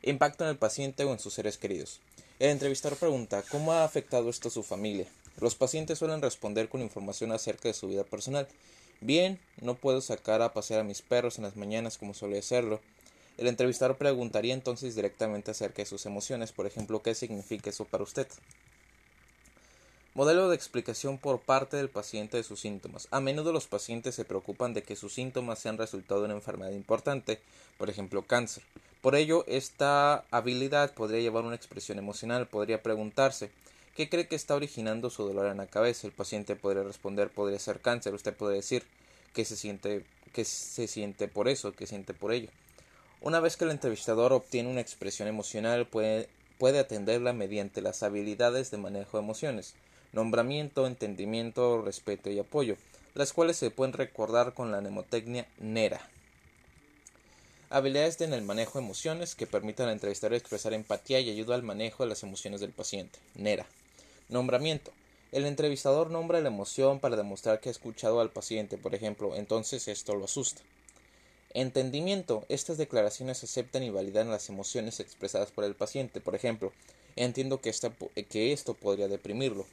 [0.01, 1.99] Impacto en el paciente o en sus seres queridos.
[2.39, 5.05] El entrevistador pregunta ¿Cómo ha afectado esto a su familia?
[5.39, 8.47] Los pacientes suelen responder con información acerca de su vida personal.
[9.01, 12.81] Bien, no puedo sacar a pasear a mis perros en las mañanas como solía hacerlo.
[13.37, 18.03] El entrevistador preguntaría entonces directamente acerca de sus emociones, por ejemplo, ¿qué significa eso para
[18.03, 18.27] usted?
[20.13, 23.07] Modelo de explicación por parte del paciente de sus síntomas.
[23.11, 26.71] A menudo los pacientes se preocupan de que sus síntomas sean resultado de una enfermedad
[26.71, 27.39] importante,
[27.77, 28.61] por ejemplo cáncer.
[28.99, 32.45] Por ello, esta habilidad podría llevar una expresión emocional.
[32.47, 33.51] Podría preguntarse
[33.95, 36.07] ¿qué cree que está originando su dolor en la cabeza?
[36.07, 38.13] El paciente podría responder podría ser cáncer.
[38.13, 38.83] Usted puede decir
[39.33, 42.49] que se siente, que se siente por eso, que siente por ello.
[43.21, 48.77] Una vez que el entrevistador obtiene una expresión emocional, puede atenderla mediante las habilidades de
[48.77, 49.73] manejo de emociones
[50.13, 52.77] nombramiento, entendimiento, respeto y apoyo,
[53.13, 56.01] las cuales se pueden recordar con la mnemotecnia NERA.
[57.69, 61.63] Habilidades en el manejo de emociones que permitan al entrevistador expresar empatía y ayuda al
[61.63, 63.19] manejo de las emociones del paciente.
[63.35, 63.65] NERA.
[64.27, 64.91] Nombramiento.
[65.31, 69.87] El entrevistador nombra la emoción para demostrar que ha escuchado al paciente, por ejemplo, entonces
[69.87, 70.61] esto lo asusta.
[71.53, 72.45] Entendimiento.
[72.49, 76.21] Estas declaraciones aceptan y validan las emociones expresadas por el paciente.
[76.21, 76.71] Por ejemplo,
[77.15, 77.73] entiendo que,
[78.29, 79.65] que esto podría deprimirlo.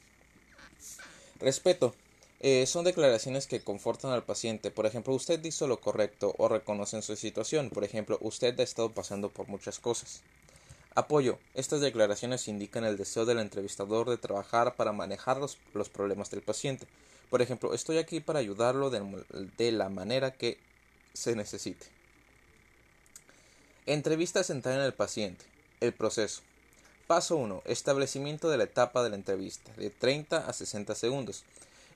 [1.39, 1.95] Respeto.
[2.41, 4.71] Eh, son declaraciones que confortan al paciente.
[4.71, 7.69] Por ejemplo, usted hizo lo correcto o reconocen su situación.
[7.69, 10.21] Por ejemplo, usted ha estado pasando por muchas cosas.
[10.95, 11.37] Apoyo.
[11.53, 15.57] Estas declaraciones indican el deseo del entrevistador de trabajar para manejar los,
[15.89, 16.87] problemas del paciente.
[17.29, 20.57] Por ejemplo, estoy aquí para ayudarlo de, la manera que
[21.13, 21.85] se necesite.
[23.85, 25.45] Entrevista centrada en el paciente.
[25.79, 26.41] El proceso.
[27.09, 27.63] Paso 1.
[27.65, 31.43] Establecimiento de la etapa de la entrevista, de 30 a 60 segundos.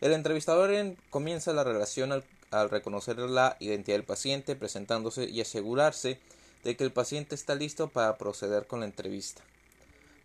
[0.02, 0.71] El entrevistador
[1.12, 6.17] comienza la relación al, reconocer la identidad del paciente, presentándose y asegurarse
[6.63, 9.43] de que el paciente está listo para proceder con la entrevista.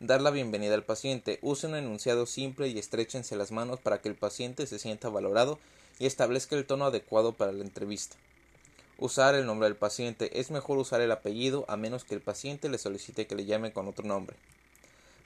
[0.01, 1.39] Dar la bienvenida al paciente.
[1.43, 5.59] Use un enunciado simple y estréchense las manos para que el paciente se sienta valorado
[5.99, 8.17] y establezca el tono adecuado para la entrevista.
[8.97, 10.41] Usar el nombre del paciente.
[10.41, 13.75] Es mejor usar el apellido a menos que el paciente le solicite que le llame
[13.75, 14.35] con otro nombre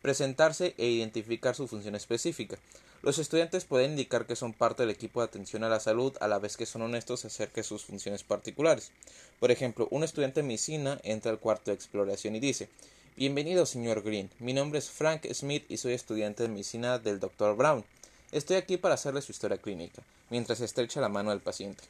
[0.02, 2.58] presentarse e identificar su función específica.
[3.02, 6.28] Los estudiantes pueden indicar que son parte del equipo de atención a la salud a
[6.28, 8.92] la vez que son honestos acerca de sus funciones particulares.
[9.40, 12.68] Por ejemplo, un estudiante de medicina entra al cuarto de exploración y dice
[13.16, 14.30] Bienvenido, señor Green.
[14.38, 17.56] Mi nombre es Frank Smith y soy estudiante de medicina del Dr.
[17.56, 17.84] Brown.
[18.30, 21.84] Estoy aquí para hacerle su historia clínica, mientras estrecha la mano del paciente.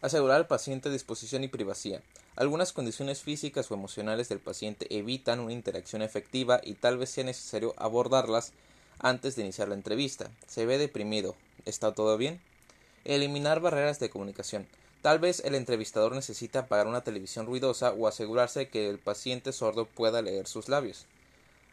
[0.00, 2.02] Asegurar al paciente disposición y privacidad.
[2.38, 7.24] Algunas condiciones físicas o emocionales del paciente evitan una interacción efectiva y tal vez sea
[7.24, 8.52] necesario abordarlas
[9.00, 10.30] antes de iniciar la entrevista.
[10.46, 11.34] Se ve deprimido.
[11.64, 12.40] ¿Está todo bien?
[13.04, 14.68] Eliminar barreras de comunicación.
[15.02, 19.86] Tal vez el entrevistador necesita apagar una televisión ruidosa o asegurarse que el paciente sordo
[19.86, 21.06] pueda leer sus labios.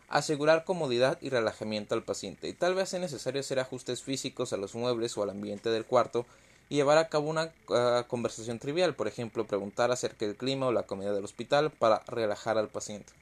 [0.10, 2.52] Asegurar comodidad y relajamiento al paciente.
[2.54, 6.26] Tal vez sea necesario hacer ajustes físicos a los muebles o al ambiente del cuarto
[6.70, 10.72] y llevar a cabo una ah, conversación trivial, por ejemplo, preguntar acerca del clima o
[10.72, 13.14] la comida del hospital para relajar al paciente.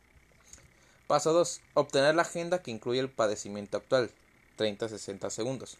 [1.07, 1.61] Paso 2.
[1.73, 4.09] Obtener la agenda que incluye el padecimiento actual,
[4.57, 5.77] 30-60 segundos.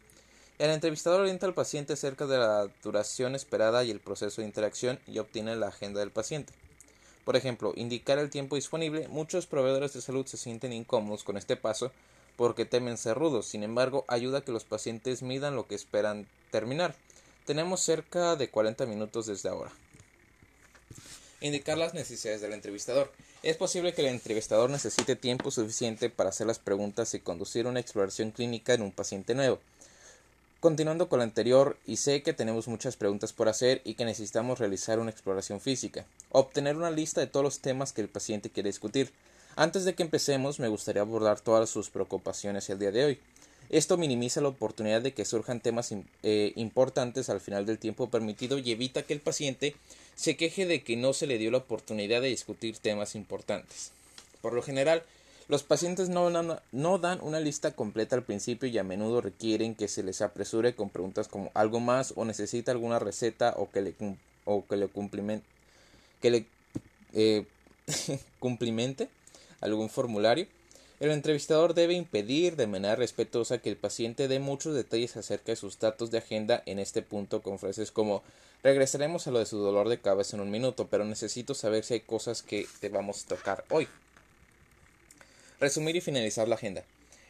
[0.59, 4.99] El entrevistador orienta al paciente acerca de la duración esperada y el proceso de interacción
[5.07, 6.53] y obtiene la agenda del paciente.
[7.25, 9.07] Por ejemplo, indicar el tiempo disponible.
[9.07, 11.91] Muchos proveedores de salud se sienten incómodos con este paso
[12.35, 13.45] porque temen ser rudos.
[13.47, 16.95] Sin embargo, ayuda a que los pacientes midan lo que esperan terminar.
[17.45, 19.71] Tenemos cerca de 40 minutos desde ahora.
[21.41, 23.11] Indicar las necesidades del entrevistador.
[23.41, 27.81] Es posible que el entrevistador necesite tiempo suficiente para hacer las preguntas y conducir una
[27.81, 29.59] exploración clínica en un paciente nuevo.
[30.61, 34.59] Continuando con lo anterior, y sé que tenemos muchas preguntas por hacer y que necesitamos
[34.59, 36.05] realizar una exploración física.
[36.31, 39.11] Obtener una lista de todos los temas que el paciente quiere discutir.
[39.57, 43.19] Antes de que empecemos, me gustaría abordar todas sus preocupaciones el día de hoy.
[43.73, 48.59] Esto minimiza la oportunidad de que surjan temas eh, importantes al final del tiempo permitido
[48.59, 49.75] y evita que el paciente
[50.13, 53.89] se queje de que no se le dio la oportunidad de discutir temas importantes.
[54.43, 55.01] Por lo general,
[55.47, 56.29] los pacientes no
[56.99, 60.91] dan, una lista completa al principio y a menudo requieren que se les apresure con
[60.91, 63.95] preguntas como algo más o necesita alguna receta o que le,
[64.45, 64.87] o que le,
[66.21, 66.45] que le
[67.13, 67.47] eh,
[68.39, 69.09] cumplimente
[69.61, 70.45] algún formulario.
[70.99, 75.55] El entrevistador debe impedir de manera respetuosa que el paciente dé muchos detalles acerca de
[75.55, 78.23] sus datos de agenda en este punto con frases como
[78.61, 81.95] regresaremos a lo de su dolor de cabeza en un minuto, pero necesito saber si
[81.95, 83.87] hay cosas que debamos tocar hoy.
[85.59, 86.83] Resumir y finalizar la agenda.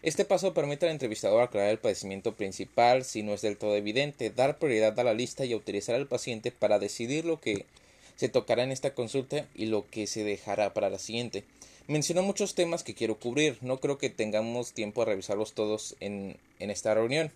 [0.03, 4.29] Este paso permite al entrevistador aclarar el padecimiento principal si no es del todo evidente,
[4.29, 7.65] dar prioridad a la lista y utilizar al paciente para decidir lo que
[8.17, 11.45] se tocará en esta consulta y lo que se dejará para la siguiente.
[11.87, 16.37] Mencionó muchos temas que quiero cubrir, no creo que tengamos tiempo a revisarlos todos en,
[16.59, 17.31] en esta reunión.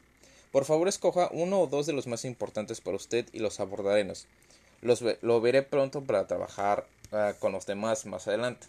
[0.52, 4.26] Por favor, escoja uno o dos de los más importantes para usted y los abordaremos.
[4.82, 8.68] Los, lo veré pronto para trabajar uh, con los demás más adelante.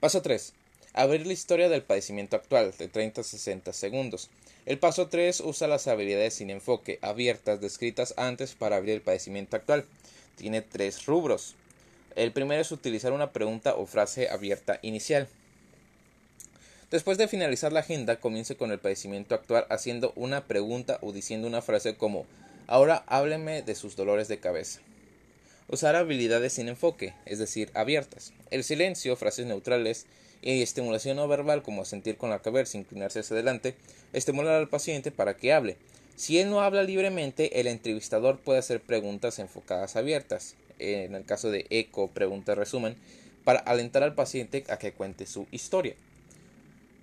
[0.00, 0.52] Paso 3.
[0.94, 4.30] Abrir la historia del padecimiento actual de 30 a 60 segundos.
[4.64, 9.56] El paso 3 usa las habilidades sin enfoque abiertas descritas antes para abrir el padecimiento
[9.56, 9.84] actual.
[10.36, 11.54] Tiene tres rubros.
[12.16, 15.28] El primero es utilizar una pregunta o frase abierta inicial.
[16.90, 21.46] Después de finalizar la agenda, comience con el padecimiento actual haciendo una pregunta o diciendo
[21.46, 22.24] una frase como
[22.68, 24.80] Ahora hábleme de sus dolores de cabeza.
[25.68, 28.32] Usar habilidades sin enfoque, es decir, abiertas.
[28.50, 30.06] El silencio, frases neutrales
[30.40, 33.74] y estimulación no verbal como sentir con la cabeza, inclinarse hacia adelante,
[34.12, 35.76] estimular al paciente para que hable.
[36.16, 40.54] Si él no habla libremente, el entrevistador puede hacer preguntas enfocadas abiertas.
[40.78, 42.96] En el caso de eco, pregunta resumen,
[43.44, 45.94] para alentar al paciente a que cuente su historia.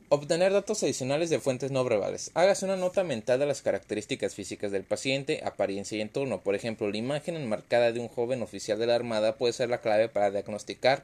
[0.10, 2.30] Obtener datos adicionales de fuentes no verbales.
[2.36, 6.42] Hágase una nota mental de las características físicas del paciente, apariencia y entorno.
[6.42, 9.82] Por ejemplo, la imagen enmarcada de un joven oficial de la Armada puede ser la
[9.82, 11.04] clave para diagnosticar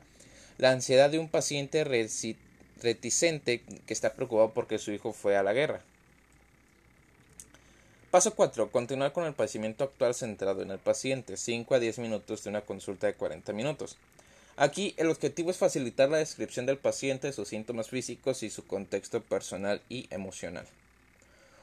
[0.59, 5.53] la ansiedad de un paciente reticente que está preocupado porque su hijo fue a la
[5.53, 5.81] guerra.
[8.11, 8.71] Paso 4.
[8.71, 11.37] Continuar con el padecimiento actual centrado en el paciente.
[11.37, 13.97] 5 a 10 minutos de una consulta de 40 minutos.
[14.57, 19.21] Aquí el objetivo es facilitar la descripción del paciente, sus síntomas físicos y su contexto
[19.21, 20.65] personal y emocional.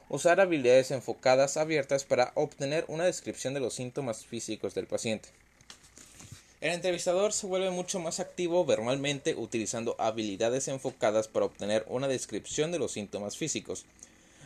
[0.07, 5.27] Usar habilidades enfocadas abiertas para obtener una descripción de los síntomas físicos del paciente.
[6.61, 12.71] El entrevistador se vuelve mucho más activo verbalmente utilizando habilidades enfocadas para obtener una descripción
[12.71, 13.85] de los síntomas físicos.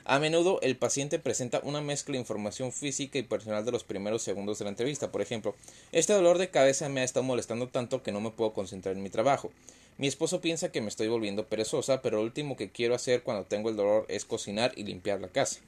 [0.04, 4.24] A menudo el paciente presenta una mezcla de información física y personal de los primeros
[4.24, 5.12] segundos de la entrevista.
[5.12, 5.56] Por ejemplo,
[5.92, 9.04] este dolor de cabeza me ha estado molestando tanto que no me puedo concentrar en
[9.04, 9.52] mi trabajo.
[9.98, 13.44] Mi esposo piensa que me estoy volviendo perezosa, pero lo último que quiero hacer cuando
[13.44, 15.60] tengo el dolor es cocinar y limpiar la casa.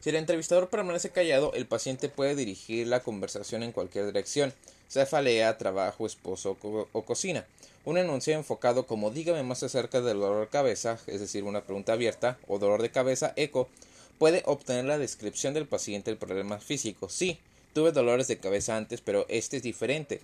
[0.00, 4.52] Si el entrevistador permanece callado, el paciente puede dirigir la conversación en cualquier dirección,
[4.90, 6.58] cefalea, trabajo, esposo
[6.92, 7.46] o cocina.
[7.84, 11.92] Un enunciado enfocado como dígame más acerca del dolor de cabeza, es decir, una pregunta
[11.92, 13.68] abierta, o dolor de cabeza, eco,
[14.18, 17.10] puede obtener la descripción del paciente del problema físico.
[17.10, 17.38] Sí,
[17.74, 20.22] tuve dolores de cabeza antes, pero este es diferente.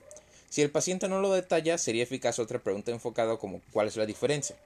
[0.49, 4.07] Si el paciente no lo detalla, sería eficaz otra pregunta enfocada como ¿cuál es la
[4.07, 4.57] diferencia?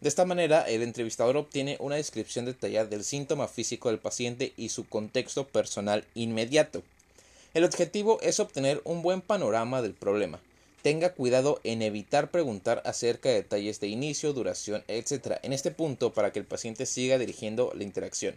[0.00, 4.70] De esta manera, el entrevistador obtiene una descripción detallada del síntoma físico del paciente y
[4.70, 6.82] su contexto personal inmediato.
[7.52, 10.40] El objetivo es obtener un buen panorama del problema,
[10.82, 15.38] tenga cuidado en evitar preguntar acerca de detalles de inicio, duración, etc.
[15.42, 18.34] en este punto para que el paciente siga dirigiendo la interacción.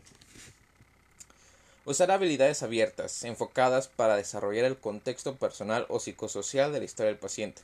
[1.86, 7.20] Usar habilidades abiertas, enfocadas para desarrollar el contexto personal o psicosocial de la historia del
[7.20, 7.62] paciente.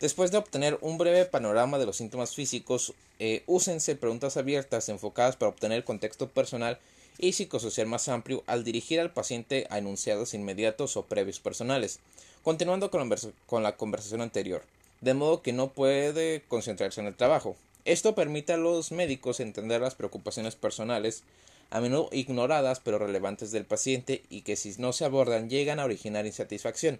[0.00, 5.36] Después de obtener un breve panorama de los síntomas físicos, eh, úsense preguntas abiertas enfocadas
[5.36, 6.78] para obtener el contexto personal
[7.18, 12.00] y psicosocial más amplio al dirigir al paciente a enunciados inmediatos o previos personales.
[12.42, 14.64] Continuando con la conversación anterior,
[15.00, 17.54] de modo que no puede concentrarse en el trabajo.
[17.84, 21.22] Esto permite a los médicos entender las preocupaciones personales,
[21.70, 25.84] a menudo ignoradas pero relevantes del paciente y que si no se abordan llegan a
[25.84, 26.98] originar insatisfacción.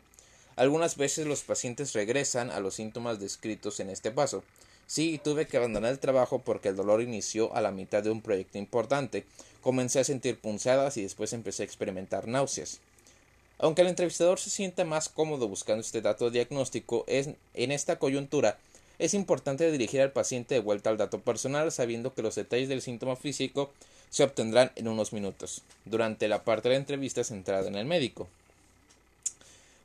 [0.54, 4.44] Algunas veces los pacientes regresan a los síntomas descritos en este paso.
[4.86, 8.22] Sí, tuve que abandonar el trabajo porque el dolor inició a la mitad de un
[8.22, 9.24] proyecto importante.
[9.60, 12.78] Comencé a sentir punzadas y después empecé a experimentar náuseas.
[13.62, 17.36] Aunque el entrevistador se sienta más cómodo buscando este dato diagnóstico, en
[17.70, 18.58] esta coyuntura
[18.98, 22.82] es importante dirigir al paciente de vuelta al dato personal sabiendo que los detalles del
[22.82, 23.70] síntoma físico
[24.10, 28.26] se obtendrán en unos minutos, durante la parte de la entrevista centrada en el médico.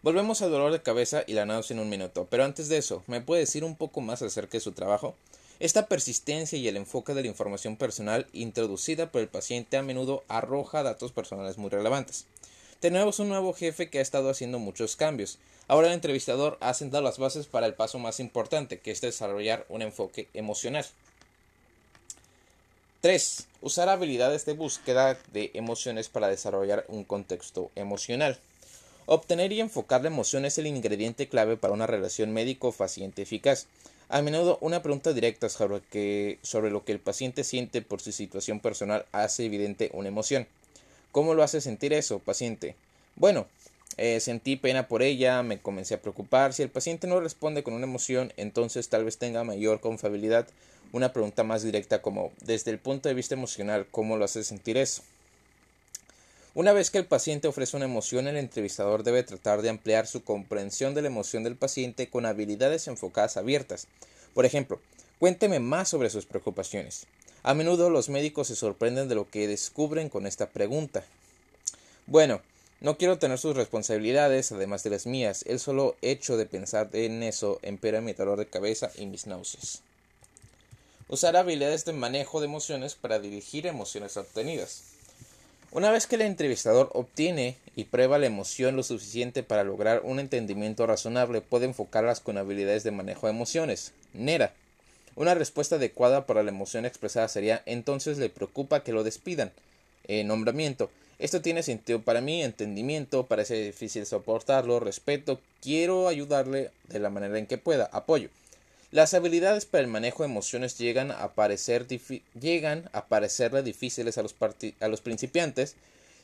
[0.01, 3.03] Volvemos al dolor de cabeza y la náusea en un minuto, pero antes de eso,
[3.05, 5.13] ¿me puede decir un poco más acerca de su trabajo?
[5.59, 10.23] Esta persistencia y el enfoque de la información personal introducida por el paciente a menudo
[10.29, 12.25] arroja datos personales muy relevantes.
[12.79, 15.39] Tenemos un nuevo jefe que ha estado haciendo muchos cambios.
[15.67, 19.65] Ahora el entrevistador ha sentado las bases para el paso más importante, que es desarrollar
[19.69, 20.85] un enfoque emocional.
[23.01, 23.47] 3.
[23.61, 28.37] Usar habilidades de búsqueda de emociones para desarrollar un contexto emocional.
[29.07, 33.65] Obtener y enfocar la emoción es el ingrediente clave para una relación médico-paciente eficaz.
[34.09, 38.59] A menudo una pregunta directa sobre, sobre lo que el paciente siente por su situación
[38.59, 40.47] personal hace evidente una emoción.
[41.17, 42.75] ¿Cómo lo hace sentir eso, paciente?
[43.15, 43.47] Bueno,
[43.97, 46.53] eh, sentí pena por ella, me comencé a preocupar.
[46.53, 50.47] Si el paciente no responde con una emoción, entonces tal vez tenga mayor confiabilidad.
[50.91, 54.77] Una pregunta más directa como, desde el punto de vista emocional, ¿cómo lo hace sentir
[54.77, 55.01] eso?
[56.53, 60.23] Una vez que el paciente ofrece una emoción, el entrevistador debe tratar de ampliar su
[60.23, 63.87] comprensión de la emoción del paciente con habilidades enfocadas abiertas.
[64.35, 64.79] Por ejemplo,
[65.17, 67.07] cuénteme más sobre sus preocupaciones.
[67.47, 71.05] A menudo los médicos se sorprenden de lo que descubren con esta pregunta.
[72.05, 72.41] Bueno,
[72.81, 75.45] no quiero tener sus responsabilidades, además de las mías.
[75.47, 79.81] El solo hecho de pensar en eso empera mi dolor de cabeza y mis náuseas.
[81.07, 84.83] Usar habilidades de manejo de emociones para dirigir emociones obtenidas.
[85.71, 90.19] Una vez que el entrevistador obtiene y prueba la emoción lo suficiente para lograr un
[90.19, 93.93] entendimiento razonable, puede enfocarlas con habilidades de manejo de emociones.
[94.11, 94.53] Nera.
[95.17, 99.51] Una respuesta adecuada para la emoción expresada sería entonces le preocupa que lo despidan.
[100.07, 100.91] Eh, nombramiento.
[101.17, 107.39] Esto tiene sentido para mí, entendimiento, parece difícil soportarlo, respeto, quiero ayudarle de la manera
[107.39, 108.29] en que pueda, apoyo.
[108.91, 111.87] Las habilidades para el manejo de emociones llegan a, parecer
[112.39, 114.35] llegan a parecerle difíciles a los,
[114.79, 115.75] a los principiantes,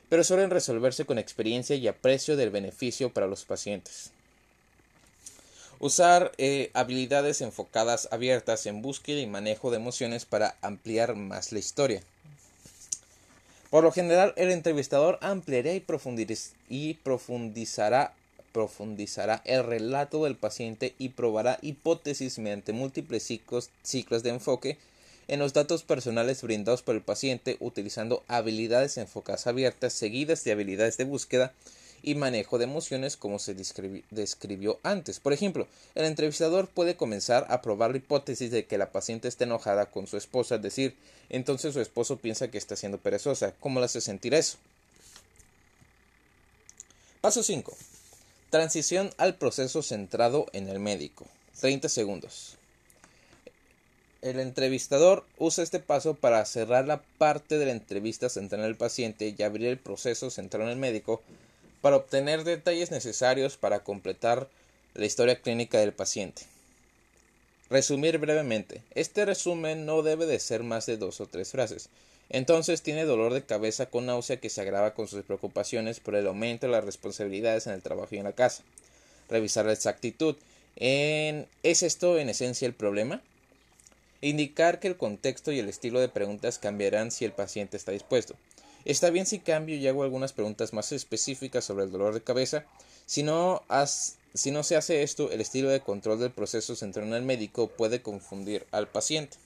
[0.08, 4.12] pero suelen resolverse con experiencia y aprecio del beneficio para los pacientes.
[5.84, 11.60] Usar eh, habilidades enfocadas abiertas en búsqueda y manejo de emociones para ampliar más la
[11.60, 12.02] historia.
[13.70, 15.82] Por lo general, el entrevistador ampliará y,
[16.94, 18.14] profundizará
[19.44, 24.78] el relato del paciente y probará hipótesis mediante múltiples ciclos, ciclos de enfoque
[25.28, 30.96] en los datos personales brindados por el paciente utilizando habilidades enfocadas abiertas seguidas de habilidades
[30.96, 31.52] de búsqueda
[32.04, 35.20] y manejo de emociones como se describió antes.
[35.20, 39.46] Por ejemplo, el entrevistador puede comenzar a probar la hipótesis de que la paciente está
[39.46, 40.96] enojada con su esposa, es decir,
[41.30, 43.54] entonces su esposo piensa que está siendo perezosa.
[43.60, 44.58] ¿Cómo le hace sentir eso?
[47.22, 47.76] Paso 5.
[48.50, 51.26] Transición al proceso centrado en el médico.
[51.62, 52.58] 30 segundos.
[54.22, 58.78] El entrevistador usa este paso para cerrar la parte de la entrevista centrada en el
[58.78, 61.22] paciente y abrir el proceso centrado en el médico
[61.84, 64.48] para obtener detalles necesarios para completar
[64.94, 66.44] la historia clínica del paciente.
[67.70, 68.82] Resumir brevemente.
[68.96, 71.90] Este resumen no debe de ser más de dos o tres frases.
[72.30, 76.26] Entonces tiene dolor de cabeza con náusea que se agrava con sus preocupaciones por el
[76.26, 78.64] aumento de las responsabilidades en el trabajo y en la casa.
[79.30, 80.38] Revisar la exactitud.
[80.78, 83.22] ¿Es esto en esencia el problema?
[84.22, 88.36] Indicar que el contexto y el estilo de preguntas cambiarán si el paciente está dispuesto.
[88.86, 92.66] Está bien si cambio y hago algunas preguntas más específicas sobre el dolor de cabeza.
[93.06, 93.64] Si no,
[94.34, 97.68] si no se hace esto, el estilo de control del proceso central en el médico
[97.68, 99.38] puede confundir al paciente.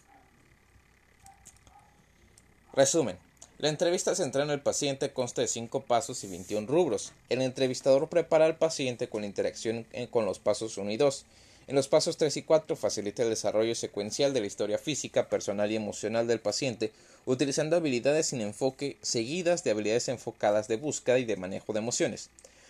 [2.73, 3.17] Resumen.
[3.59, 7.11] La entrevista central en el paciente consta de 5 pasos y 21 rubros.
[7.27, 11.25] El entrevistador prepara al paciente con la interacción con los pasos 1 y 2.
[11.67, 15.69] En los pasos 3 y 4 facilita el desarrollo secuencial de la historia física, personal
[15.69, 16.93] y emocional del paciente,
[17.25, 22.29] utilizando habilidades sin enfoque seguidas de habilidades enfocadas de búsqueda y de manejo de emociones.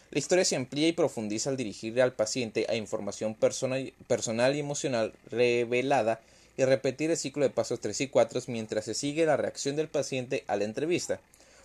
[0.09, 5.13] La historia se amplía y profundiza al dirigir al paciente a información personal y emocional
[5.29, 6.19] revelada
[6.57, 9.89] y repetir el ciclo de pasos 3 y 4 mientras se sigue la reacción del
[9.89, 11.19] paciente a la entrevista.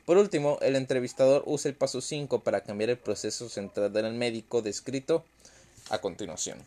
[0.05, 4.13] Por último, el entrevistador usa el paso 5 para cambiar el proceso centrado en el
[4.13, 5.25] médico descrito
[5.89, 6.59] a continuación.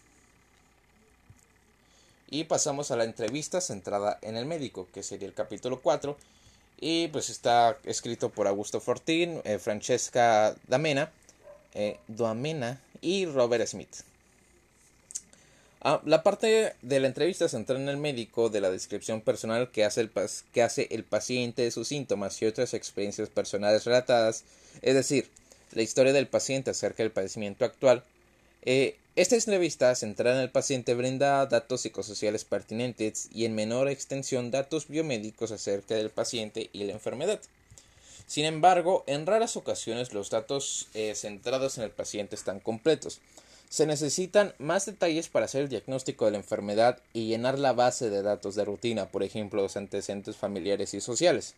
[2.36, 6.18] Y pasamos a la entrevista centrada en el médico, que sería el capítulo 4.
[6.82, 11.14] Y pues está escrito por Augusto Fortín, eh, Francesca Damena,
[11.74, 14.02] eh, Duamena y Robert Smith.
[15.80, 19.86] Ah, la parte de la entrevista central en el médico, de la descripción personal que
[19.86, 20.12] hace, el
[20.52, 24.44] que hace el paciente de sus síntomas y otras experiencias personales relatadas,
[24.82, 25.30] es decir,
[25.72, 28.04] la historia del paciente acerca del padecimiento actual.
[28.64, 34.52] Eh, esta entrevista centrada en el paciente brinda datos psicosociales pertinentes y en menor extensión
[34.52, 37.40] datos biomédicos acerca del paciente y la enfermedad.
[38.28, 43.22] Sin embargo, en raras ocasiones los datos eh, centrados en el paciente están completos.
[43.70, 48.10] Se necesitan más detalles para hacer el diagnóstico de la enfermedad y llenar la base
[48.10, 51.56] de datos de rutina, por ejemplo, los antecedentes familiares y sociales.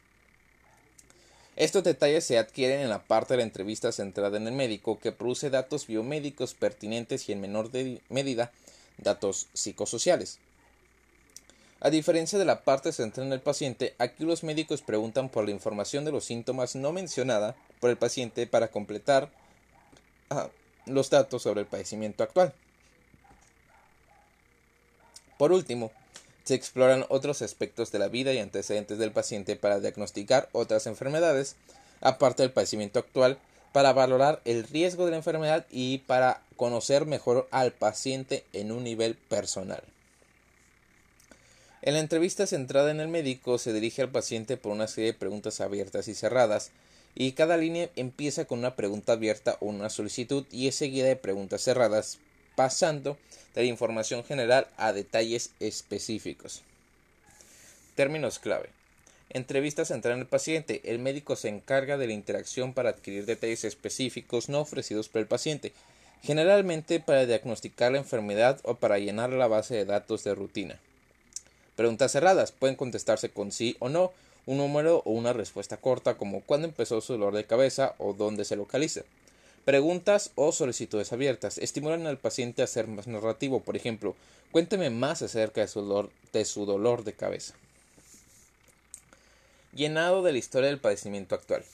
[1.58, 5.12] Estos detalles se adquieren en la parte de la entrevista centrada en el médico que
[5.12, 7.72] produce datos biomédicos pertinentes y en menor
[8.10, 8.51] medida
[8.99, 10.38] datos psicosociales.
[11.80, 15.51] A diferencia de la parte centrada en el paciente, aquí los médicos preguntan por la
[15.51, 19.32] información de los síntomas no mencionada por el paciente para completar
[20.86, 22.53] los datos sobre el padecimiento actual.
[25.39, 25.91] Por último,
[26.48, 31.58] se exploran otros aspectos de la vida y antecedentes del paciente para diagnosticar otras enfermedades,
[32.00, 33.38] aparte del padecimiento actual,
[33.74, 38.86] para valorar el riesgo de la enfermedad y para conocer mejor al paciente en un
[38.86, 39.84] nivel personal.
[41.82, 45.20] En la entrevista centrada en el médico se dirige al paciente por una serie de
[45.20, 46.72] preguntas abiertas y cerradas
[47.14, 51.18] y cada línea empieza con una pregunta abierta o una solicitud y es seguida de
[51.18, 52.20] preguntas cerradas,
[52.58, 53.18] pasando
[53.53, 56.64] de la información general a detalles específicos.
[57.93, 58.70] Términos clave.
[59.30, 60.82] Entrevista central en el paciente.
[60.84, 65.28] El médico se encarga de la interacción para adquirir detalles específicos no ofrecidos por el
[65.28, 65.72] paciente,
[66.24, 70.80] generalmente para diagnosticar la enfermedad o para llenar la base de datos de rutina.
[71.76, 74.14] Preguntas cerradas pueden contestarse con sí o no,
[74.47, 78.45] un número o una respuesta corta como cuándo empezó su dolor de cabeza o dónde
[78.45, 79.01] se localiza.
[79.68, 83.59] Preguntas o solicitudes abiertas estimulan al paciente a ser más narrativo.
[83.59, 84.15] Por ejemplo,
[84.53, 87.53] cuénteme más acerca de su dolor de, su dolor de cabeza.
[89.74, 91.65] Llenado de la historia del padecimiento actual.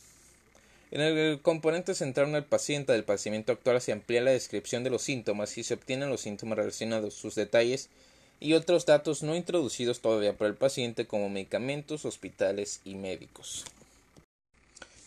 [0.89, 5.03] En el componente central del paciente del padecimiento actual se amplía la descripción de los
[5.03, 7.89] síntomas y se obtienen los síntomas relacionados, sus detalles
[8.39, 13.65] y otros datos no introducidos todavía por el paciente como medicamentos, hospitales y médicos.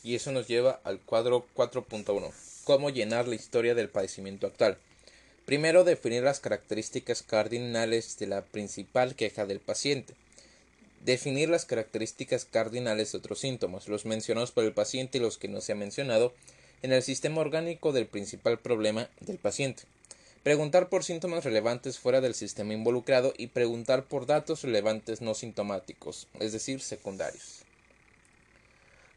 [0.04, 2.55] Y eso nos lleva al cuadro 4.1.
[2.66, 4.76] Cómo llenar la historia del padecimiento actual.
[5.44, 10.14] Primero, definir las características cardinales de la principal queja del paciente.
[11.04, 15.46] Definir las características cardinales de otros síntomas, los mencionados por el paciente y los que
[15.46, 16.34] no se han mencionado,
[16.82, 19.84] en el sistema orgánico del principal problema del paciente
[20.42, 26.28] preguntar por síntomas relevantes fuera del sistema involucrado y preguntar por datos relevantes no sintomáticos,
[26.38, 27.62] es decir, secundarios.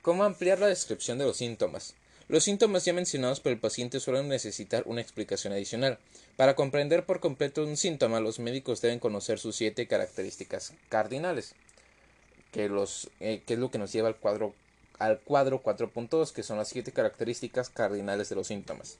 [0.01, 1.93] ¿Cómo ampliar la descripción de los síntomas?
[2.29, 5.97] Los síntomas ya mencionados por el paciente suelen necesitar una explicación adicional.
[6.37, 11.55] Para comprender por completo un síntoma, los médicos deben conocer sus siete características cardinales,
[12.51, 12.69] que,
[13.19, 14.53] eh, que es lo que nos lleva al cuadro,
[14.99, 18.97] al cuadro 4.2, que son las siete características cardinales de los síntomas.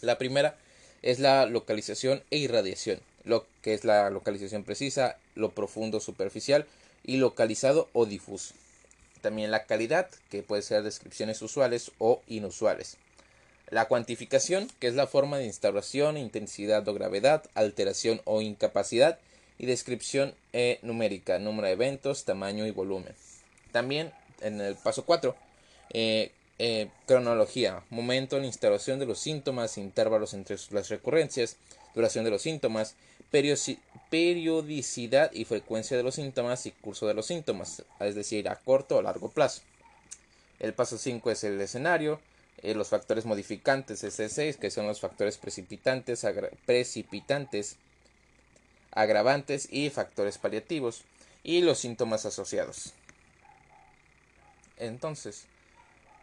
[0.00, 0.56] La primera
[1.02, 6.66] es la localización e irradiación, lo que es la localización precisa, lo profundo superficial
[7.02, 8.54] y localizado o difuso.
[9.22, 12.98] También la calidad, que puede ser descripciones usuales o inusuales.
[13.70, 19.18] La cuantificación, que es la forma de instauración, intensidad o gravedad, alteración o incapacidad,
[19.58, 23.14] y descripción eh, numérica, número de eventos, tamaño y volumen.
[23.70, 25.36] También en el paso 4,
[25.90, 26.32] eh,
[27.06, 31.56] cronología, momento en la instalación de los síntomas, intervalos entre las recurrencias,
[31.94, 32.96] duración de los síntomas,
[34.10, 38.96] periodicidad y frecuencia de los síntomas y curso de los síntomas, es decir, a corto
[38.96, 39.62] o largo plazo.
[40.58, 42.20] El paso 5 es el escenario,
[42.62, 46.26] eh, los factores modificantes es el 6, que son los factores precipitantes,
[46.66, 47.76] precipitantes,
[48.92, 51.02] agravantes y factores paliativos,
[51.42, 52.92] y los síntomas asociados.
[54.76, 55.46] Entonces,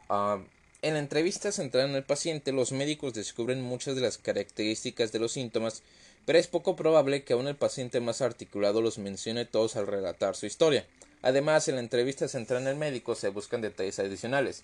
[0.09, 0.39] Ah,
[0.81, 5.19] en la entrevista centrada en el paciente, los médicos descubren muchas de las características de
[5.19, 5.83] los síntomas,
[6.25, 10.35] pero es poco probable que aún el paciente más articulado los mencione todos al relatar
[10.35, 10.85] su historia.
[11.21, 14.63] Además, en la entrevista centrada en el médico se buscan detalles adicionales.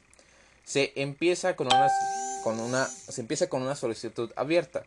[0.64, 1.90] Se empieza con una,
[2.44, 4.86] con una, se empieza con una solicitud abierta.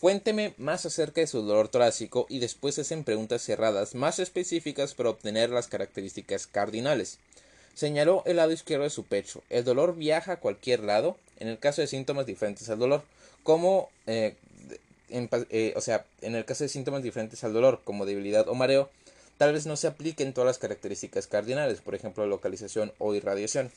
[0.00, 5.08] Cuénteme más acerca de su dolor torácico y después hacen preguntas cerradas más específicas para
[5.08, 7.18] obtener las características cardinales.
[7.76, 9.42] Señaló el lado izquierdo de su pecho.
[9.50, 13.04] El dolor viaja a cualquier lado en el caso de síntomas diferentes al dolor,
[13.42, 14.34] como eh,
[15.10, 18.88] eh, o sea, en el caso de síntomas diferentes al dolor, como debilidad o mareo,
[19.36, 23.70] tal vez no se apliquen todas las características cardinales, por ejemplo, localización o irradiación.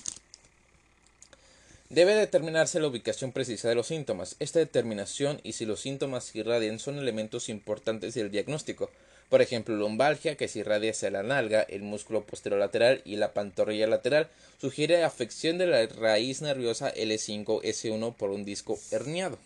[1.89, 4.37] Debe determinarse la ubicación precisa de los síntomas.
[4.39, 8.91] Esta determinación y si los síntomas irradian son elementos importantes del diagnóstico,
[9.29, 13.85] por ejemplo, lumbalgia, que se irradia hacia la nalga, el músculo posterolateral y la pantorrilla
[13.85, 14.27] lateral,
[14.57, 19.37] sugiere afección de la raíz nerviosa L5-S1 por un disco herniado.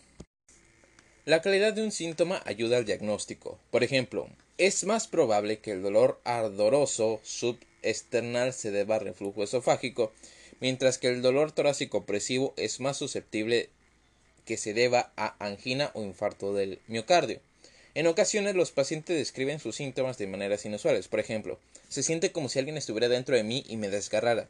[1.26, 3.58] La calidad de un síntoma ayuda al diagnóstico.
[3.70, 10.12] Por ejemplo, es más probable que el dolor ardoroso subesternal se deba a reflujo esofágico,
[10.60, 13.68] mientras que el dolor torácico opresivo es más susceptible
[14.46, 17.40] que se deba a angina o infarto del miocardio.
[17.96, 21.06] En ocasiones los pacientes describen sus síntomas de maneras inusuales.
[21.06, 24.48] Por ejemplo, se siente como si alguien estuviera dentro de mí y me desgarrara.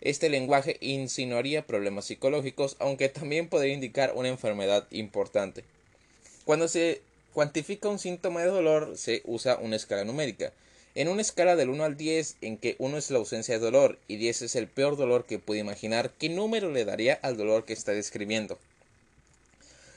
[0.00, 5.62] Este lenguaje insinuaría problemas psicológicos, aunque también podría indicar una enfermedad importante.
[6.46, 7.02] Cuando se
[7.34, 10.54] cuantifica un síntoma de dolor, se usa una escala numérica.
[10.94, 13.98] En una escala del 1 al 10, en que 1 es la ausencia de dolor
[14.08, 17.66] y 10 es el peor dolor que puede imaginar, ¿qué número le daría al dolor
[17.66, 18.58] que está describiendo?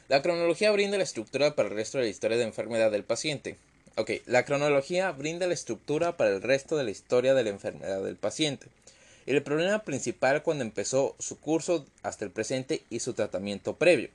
[0.09, 3.57] La cronología brinda la estructura para el resto de la historia de enfermedad del paciente.
[3.95, 8.01] Ok, la cronología brinda la estructura para el resto de la historia de la enfermedad
[8.03, 8.65] del paciente.
[9.27, 14.09] El problema principal cuando empezó su curso hasta el presente y su tratamiento previo.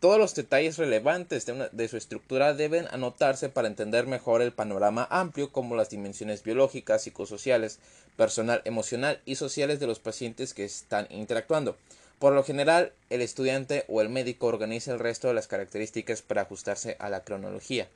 [0.00, 5.52] Todos los detalles relevantes de, su estructura deben anotarse para entender mejor el panorama amplio
[5.52, 7.78] como las dimensiones biológicas, psicosociales,
[8.16, 11.76] personal, emocional y sociales de los pacientes que están interactuando.
[12.20, 16.42] Por lo general, el estudiante o el médico organiza el resto de las características para
[16.42, 17.88] ajustarse a la cronología.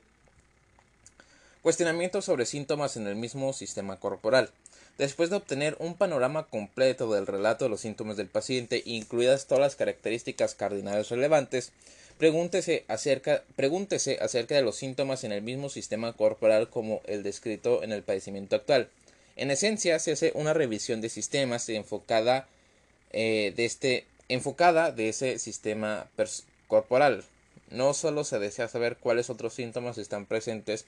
[1.61, 4.49] Cuestionamiento sobre síntomas en el mismo sistema corporal.
[4.97, 9.61] Después de obtener un panorama completo del relato de los síntomas del paciente, incluidas todas
[9.61, 11.71] las características cardinales relevantes,
[12.17, 17.83] pregúntese acerca, pregúntese acerca de los síntomas en el mismo sistema corporal como el descrito
[17.83, 18.89] en el padecimiento actual.
[19.35, 22.47] En esencia, se hace una revisión de sistemas enfocada,
[23.11, 26.07] eh, de, este, enfocada de ese sistema
[26.67, 27.23] corporal.
[27.69, 30.85] No solo se desea saber cuáles otros síntomas están presentes,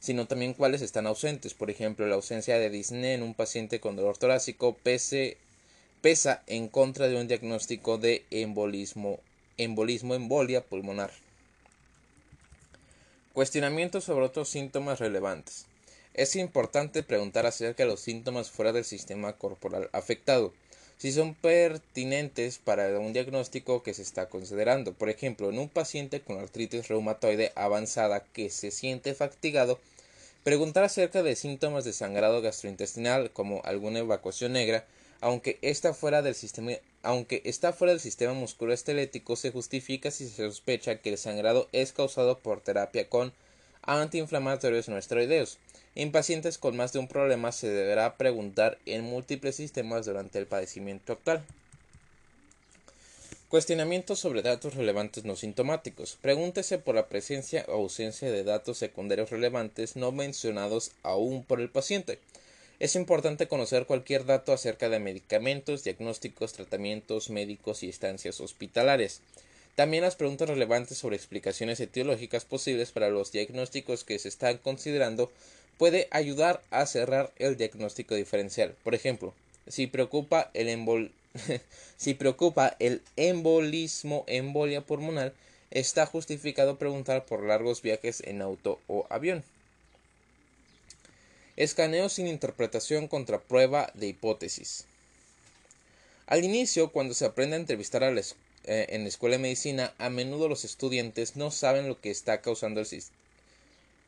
[0.00, 1.54] sino también cuáles están ausentes.
[1.54, 4.76] Por ejemplo, la ausencia de disnea en un paciente con dolor torácico
[6.02, 9.20] pesa en contra de un diagnóstico de embolismo,
[9.56, 11.10] embolismo embolia pulmonar.
[13.32, 15.66] Cuestionamiento sobre otros síntomas relevantes.
[16.12, 20.52] Es importante preguntar acerca de los síntomas fuera del sistema corporal afectado,
[20.98, 24.92] si son pertinentes para un diagnóstico que se está considerando.
[24.92, 29.78] Por ejemplo, en un paciente con artritis reumatoide avanzada que se siente fatigado,
[30.44, 34.84] Preguntar acerca de síntomas de sangrado gastrointestinal como alguna evacuación negra,
[35.22, 36.72] aunque está fuera del sistema,
[37.02, 41.94] aunque está fuera del sistema musculoesquelético, se justifica si se sospecha que el sangrado es
[41.94, 43.32] causado por terapia con
[43.86, 45.58] antiinflamatorios no esteroideos.
[45.94, 50.46] En pacientes con más de un problema se deberá preguntar en múltiples sistemas durante el
[50.46, 51.44] padecimiento actual.
[53.48, 56.18] Cuestionamientos sobre datos relevantes no sintomáticos.
[56.20, 61.70] Pregúntese por la presencia o ausencia de datos secundarios relevantes no mencionados aún por el
[61.70, 62.18] paciente.
[62.80, 69.20] Es importante conocer cualquier dato acerca de medicamentos, diagnósticos, tratamientos médicos y estancias hospitalarias.
[69.74, 75.32] También las preguntas relevantes sobre explicaciones etiológicas posibles para los diagnósticos que se están considerando
[75.78, 78.76] puede ayudar a cerrar el diagnóstico diferencial.
[78.84, 79.34] Por ejemplo,
[79.66, 81.10] si preocupa el
[82.18, 85.34] preocupa el embolismo embolia pulmonar,
[85.72, 89.42] está justificado preguntar por largos viajes en auto o avión.
[91.56, 94.86] Escaneo sin interpretación contra prueba de hipótesis.
[96.26, 98.10] Al inicio, cuando se aprende a entrevistar a
[98.64, 102.40] eh, en la escuela de medicina, a menudo los estudiantes no saben lo que está
[102.40, 102.86] causando el,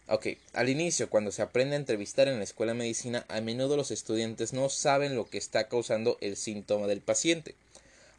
[0.08, 3.76] Ok, al inicio, cuando se aprende a entrevistar en la escuela de medicina, a menudo
[3.76, 7.56] los estudiantes no saben lo que está causando el síntoma del paciente.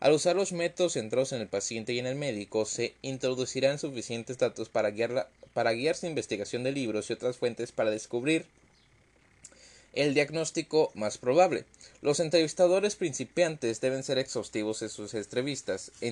[0.02, 4.38] Al usar los métodos centrados en el paciente y en el médico, se introducirán suficientes
[4.38, 8.46] datos para guiar, para guiar su investigación de libros y otras fuentes para descubrir
[9.98, 11.66] el diagnóstico más probable.
[12.02, 14.90] Los entrevistadores principiantes deben ser exhaustivos en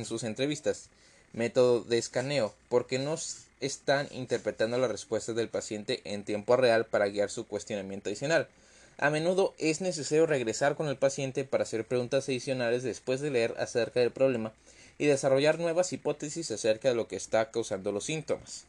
[0.06, 0.90] sus entrevistas,
[1.34, 3.16] método de escaneo, porque no
[3.62, 8.48] están interpretando las respuestas del paciente en tiempo real para guiar su cuestionamiento adicional.
[8.98, 13.54] A menudo es necesario regresar con el paciente para hacer preguntas adicionales después de leer
[13.60, 14.52] acerca del problema
[14.98, 18.66] y desarrollar nuevas hipótesis acerca de lo que está causando los síntomas.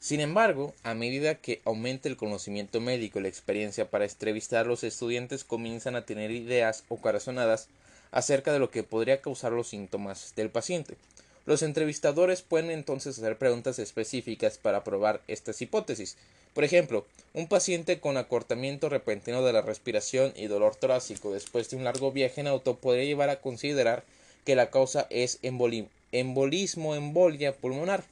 [0.00, 4.82] Sin embargo, a medida que aumenta el conocimiento médico y la experiencia para entrevistar, los
[4.82, 7.68] estudiantes comienzan a tener ideas o corazonadas
[8.10, 10.96] acerca de lo que podría causar los síntomas del paciente.
[11.44, 16.16] Los entrevistadores pueden entonces hacer preguntas específicas para probar estas hipótesis.
[16.54, 21.76] Por ejemplo, un paciente con acortamiento repentino de la respiración y dolor torácico después de
[21.76, 24.02] un largo viaje en auto podría llevar a considerar
[24.46, 28.02] que la causa es embolismo embolia pulmonar.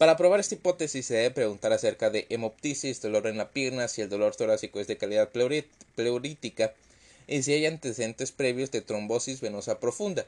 [0.00, 4.00] Para probar esta hipótesis se debe preguntar acerca de hemoptisis, dolor en la pierna, si
[4.00, 6.72] el dolor torácico es de calidad pleurítica,
[7.28, 10.24] y si hay antecedentes previos de trombosis venosa profunda.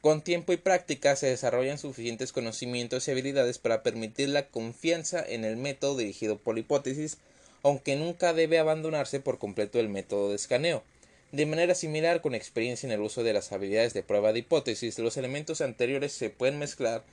[0.00, 5.44] Con tiempo y práctica se desarrollan suficientes conocimientos y habilidades para permitir la confianza en
[5.44, 7.18] el método dirigido por hipótesis,
[7.62, 10.82] aunque nunca debe abandonarse por completo el método de escaneo.
[11.30, 14.98] De manera similar, con experiencia en el uso de las habilidades de prueba de hipótesis,
[14.98, 17.04] los elementos anteriores se pueden mezclar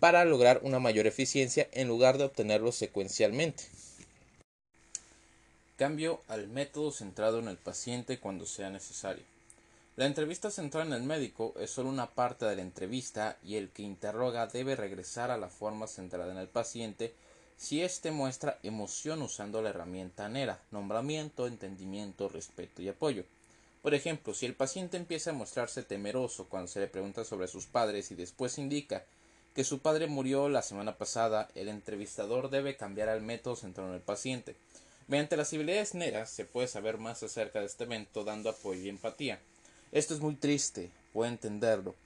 [0.00, 3.64] para lograr una mayor eficiencia en lugar de obtenerlos secuencialmente.
[5.76, 9.24] Cambio al método centrado en el paciente cuando sea necesario.
[9.96, 13.70] La entrevista centrada en el médico es solo una parte de la entrevista y el
[13.70, 17.14] que interroga debe regresar a la forma centrada en el paciente
[17.56, 23.24] si éste muestra emoción usando la herramienta NERA, nombramiento, entendimiento, respeto y apoyo.
[23.82, 27.66] Por ejemplo, si el paciente empieza a mostrarse temeroso cuando se le pregunta sobre sus
[27.66, 29.04] padres y después indica
[29.58, 33.96] que su padre murió la semana pasada, el entrevistador debe cambiar al método centrado en
[33.96, 34.54] el paciente.
[35.08, 38.88] Mediante las habilidades negras se puede saber más acerca de este evento dando apoyo y
[38.88, 39.40] empatía.
[39.90, 41.96] Esto es muy triste, puedo entenderlo.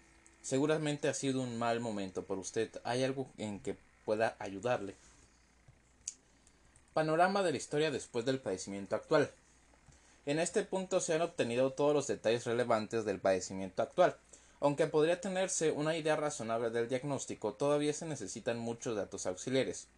[0.40, 2.70] Seguramente ha sido un mal momento por usted.
[2.84, 3.76] ¿Hay algo en que
[4.06, 4.94] pueda ayudarle?
[6.94, 9.30] Panorama de la historia después del padecimiento actual.
[10.24, 14.16] En este punto se han obtenido todos los detalles relevantes del padecimiento actual.
[14.62, 19.88] Aunque podría tenerse una idea razonable del diagnóstico, todavía se necesitan muchos datos auxiliares.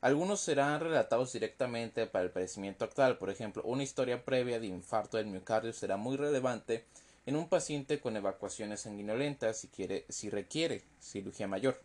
[0.00, 5.16] Algunos serán relatados directamente para el padecimiento actual, por ejemplo, una historia previa de infarto
[5.16, 6.84] del miocardio será muy relevante
[7.26, 9.68] en un paciente con evacuaciones sanguinolentas si,
[10.08, 11.80] si requiere cirugía mayor.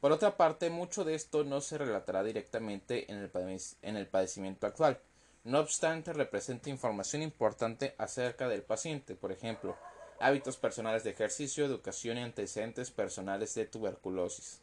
[0.00, 4.68] Por otra parte, mucho de esto no se relatará directamente en el, en el padecimiento
[4.68, 5.00] actual.
[5.42, 9.76] No obstante, representa información importante acerca del paciente, por ejemplo,
[10.22, 14.60] hábitos personales de ejercicio, educación y antecedentes personales de tuberculosis.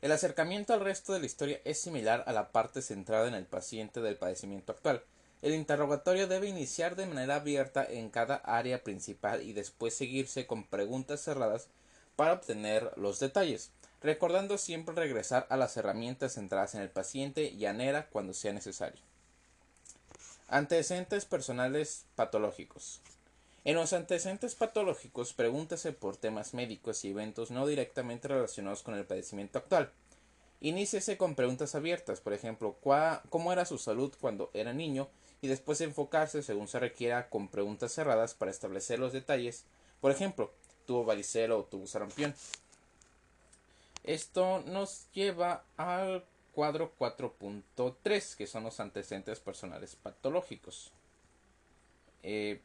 [0.00, 3.46] El acercamiento al resto de la historia es similar a la parte centrada en el
[3.46, 5.02] paciente del padecimiento actual.
[5.42, 10.64] El interrogatorio debe iniciar de manera abierta en cada área principal y después seguirse con
[10.64, 11.68] preguntas cerradas
[12.16, 17.66] para obtener los detalles, recordando siempre regresar a las herramientas centradas en el paciente y
[17.66, 19.00] ANERA cuando sea necesario.
[20.48, 23.00] Antecedentes personales patológicos.
[23.64, 29.04] En los antecedentes patológicos, pregúntese por temas médicos y eventos no directamente relacionados con el
[29.04, 29.90] padecimiento actual.
[30.60, 32.76] Iníciese con preguntas abiertas, por ejemplo,
[33.28, 35.08] cómo era su salud cuando era niño,
[35.40, 39.64] y después enfocarse, según se requiera, con preguntas cerradas para establecer los detalles.
[40.00, 40.52] Por ejemplo,
[40.86, 42.34] tuvo varicela o tuvo sarampión.
[44.02, 50.90] Esto nos lleva al cuadro 4.3, que son los antecedentes personales patológicos.
[52.22, 52.60] Eh,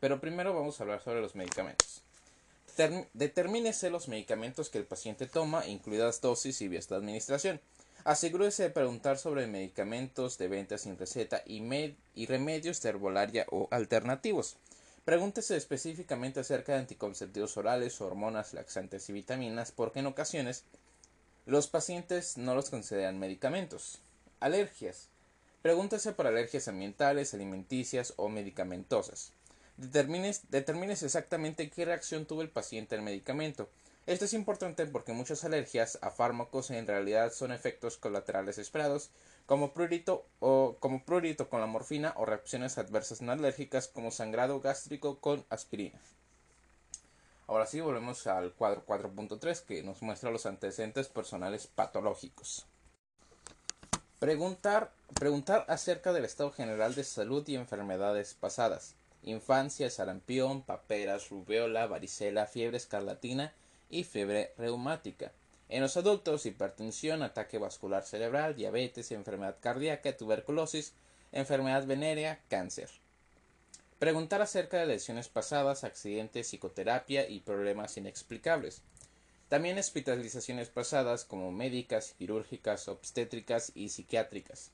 [0.00, 2.02] pero primero vamos a hablar sobre los medicamentos.
[3.14, 7.60] determínese los medicamentos que el paciente toma, incluidas dosis y vías de administración.
[8.04, 11.62] Asegúrese de preguntar sobre medicamentos de venta sin receta y,
[12.14, 14.56] y remedios de herbolaria o alternativos.
[15.04, 20.64] Pregúntese específicamente acerca de anticonceptivos orales, hormonas, laxantes y vitaminas, porque en ocasiones
[21.46, 24.00] los pacientes no los consideran medicamentos.
[24.40, 25.08] Alergias.
[25.62, 29.32] Pregúntese por alergias ambientales, alimenticias o medicamentosas.
[29.76, 33.68] Determines, exactamente qué reacción tuvo el paciente al medicamento.
[34.06, 39.10] Esto es importante porque muchas alergias a fármacos en realidad son efectos colaterales esperados,
[39.44, 44.60] como prurito, o, como prurito con la morfina o reacciones adversas no alérgicas como sangrado
[44.60, 46.00] gástrico con aspirina.
[47.46, 52.66] Ahora sí, volvemos al cuadro 4.3 que nos muestra los antecedentes personales patológicos.
[54.20, 58.94] Preguntar, preguntar acerca del estado general de salud y enfermedades pasadas
[59.26, 63.52] infancia, sarampión, paperas, rubeola, varicela, fiebre escarlatina
[63.90, 65.32] y fiebre reumática.
[65.68, 70.94] En los adultos, hipertensión, ataque vascular cerebral, diabetes, enfermedad cardíaca, tuberculosis,
[71.32, 72.88] enfermedad venérea, cáncer.
[73.98, 78.82] Preguntar acerca de lesiones pasadas, accidentes, psicoterapia y problemas inexplicables.
[79.48, 84.70] También hospitalizaciones pasadas como médicas, quirúrgicas, obstétricas y psiquiátricas.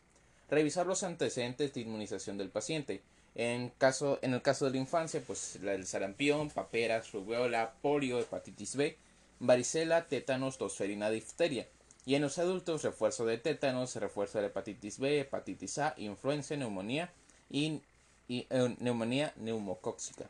[0.51, 3.03] Revisar los antecedentes de inmunización del paciente,
[3.35, 8.77] en, caso, en el caso de la infancia, pues el sarampión, paperas, rubiola, polio, hepatitis
[8.77, 8.99] B,
[9.41, 11.67] varicela, tétanos, tosferina, difteria.
[12.05, 17.13] Y en los adultos, refuerzo de tétanos, refuerzo de hepatitis B, hepatitis A, influenza, neumonía
[17.49, 17.81] y,
[18.29, 20.29] eh, neumonía neumocóxica.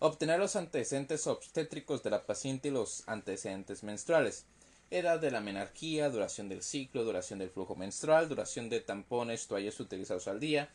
[0.00, 4.44] Obtener los antecedentes obstétricos de la paciente y los antecedentes menstruales.
[4.90, 9.78] Edad de la menarquía, duración del ciclo, duración del flujo menstrual, duración de tampones, toallas
[9.78, 10.68] utilizados al día,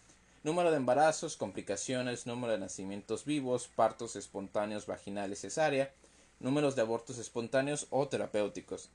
[0.47, 5.91] número de embarazos, complicaciones, número de nacimientos vivos, partos espontáneos vaginales cesárea,
[6.39, 8.89] números de abortos espontáneos o terapéuticos.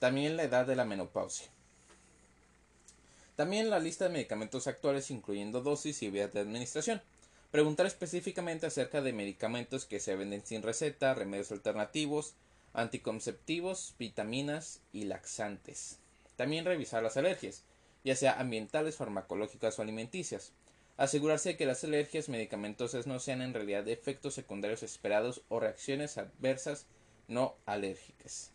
[0.00, 1.46] También la edad de la menopausia.
[3.36, 7.00] También la lista de medicamentos actuales incluyendo dosis y vías de administración.
[7.52, 12.34] Preguntar específicamente acerca de medicamentos que se venden sin receta, remedios alternativos,
[12.74, 15.98] anticonceptivos, vitaminas y laxantes.
[16.34, 17.62] También revisar las alergias,
[18.02, 20.50] ya sea ambientales, farmacológicas o alimenticias.
[20.96, 26.16] Asegurarse de que las alergias medicamentosas no sean en realidad efectos secundarios esperados o reacciones
[26.16, 26.86] adversas
[27.28, 28.50] no alérgicas.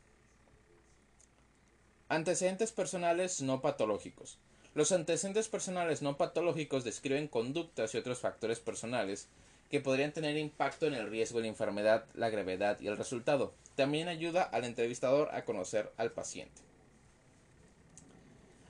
[2.09, 4.39] Antecedentes personales no patológicos.
[4.73, 9.27] Los antecedentes personales no patológicos describen conductas y otros factores personales
[9.69, 13.53] que podrían tener impacto en el riesgo de la enfermedad, la gravedad y el resultado.
[13.75, 16.70] También ayuda al entrevistador a conocer al paciente.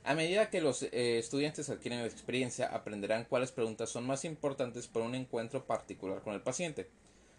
[0.04, 5.06] A medida que los eh, estudiantes adquieren experiencia, aprenderán cuáles preguntas son más importantes para
[5.06, 6.88] un encuentro particular con el paciente.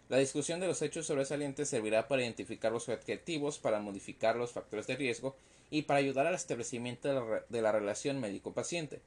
[0.08, 4.86] La discusión de los hechos sobresalientes servirá para identificar los objetivos, para modificar los factores
[4.86, 5.36] de riesgo
[5.70, 9.00] y para ayudar al establecimiento de la relación médico-paciente.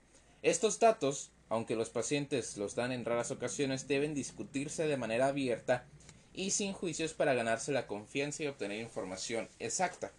[0.43, 5.85] Estos datos, aunque los pacientes los dan en raras ocasiones, deben discutirse de manera abierta
[6.33, 10.11] y sin juicios para ganarse la confianza y obtener información exacta.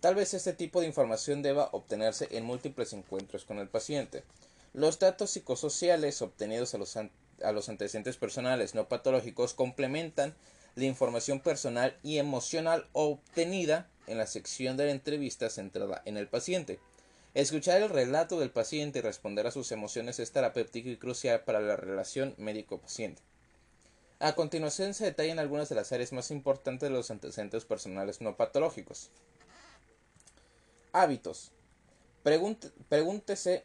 [0.00, 4.24] Tal vez este tipo de información deba obtenerse en múltiples encuentros con el paciente.
[4.72, 10.34] Los datos psicosociales obtenidos a los, a los antecedentes personales no patológicos complementan
[10.74, 16.28] la información personal y emocional obtenida en la sección de la entrevista centrada en el
[16.28, 16.78] paciente.
[17.34, 21.60] Escuchar el relato del paciente y responder a sus emociones es terapéutico y crucial para
[21.60, 23.20] la relación médico-paciente.
[24.18, 28.36] A continuación se detallan algunas de las áreas más importantes de los antecedentes personales no
[28.36, 29.10] patológicos.
[30.92, 31.52] Hábitos.
[32.88, 33.64] pregúntese,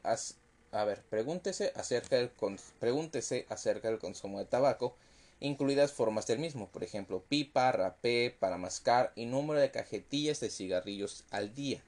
[0.72, 2.32] a ver, pregúntese, acerca del,
[2.80, 4.96] pregúntese acerca del consumo de tabaco,
[5.40, 10.50] incluidas formas del mismo, por ejemplo, pipa, rapé, para mascar y número de cajetillas de
[10.50, 11.82] cigarrillos al día.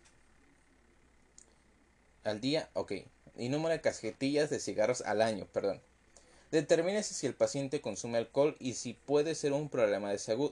[2.23, 2.93] Al día, ok.
[3.37, 5.81] Y número de cajetillas de cigarros al año, perdón.
[6.51, 10.51] Determínese si el paciente consume alcohol y si puede ser un problema de salud.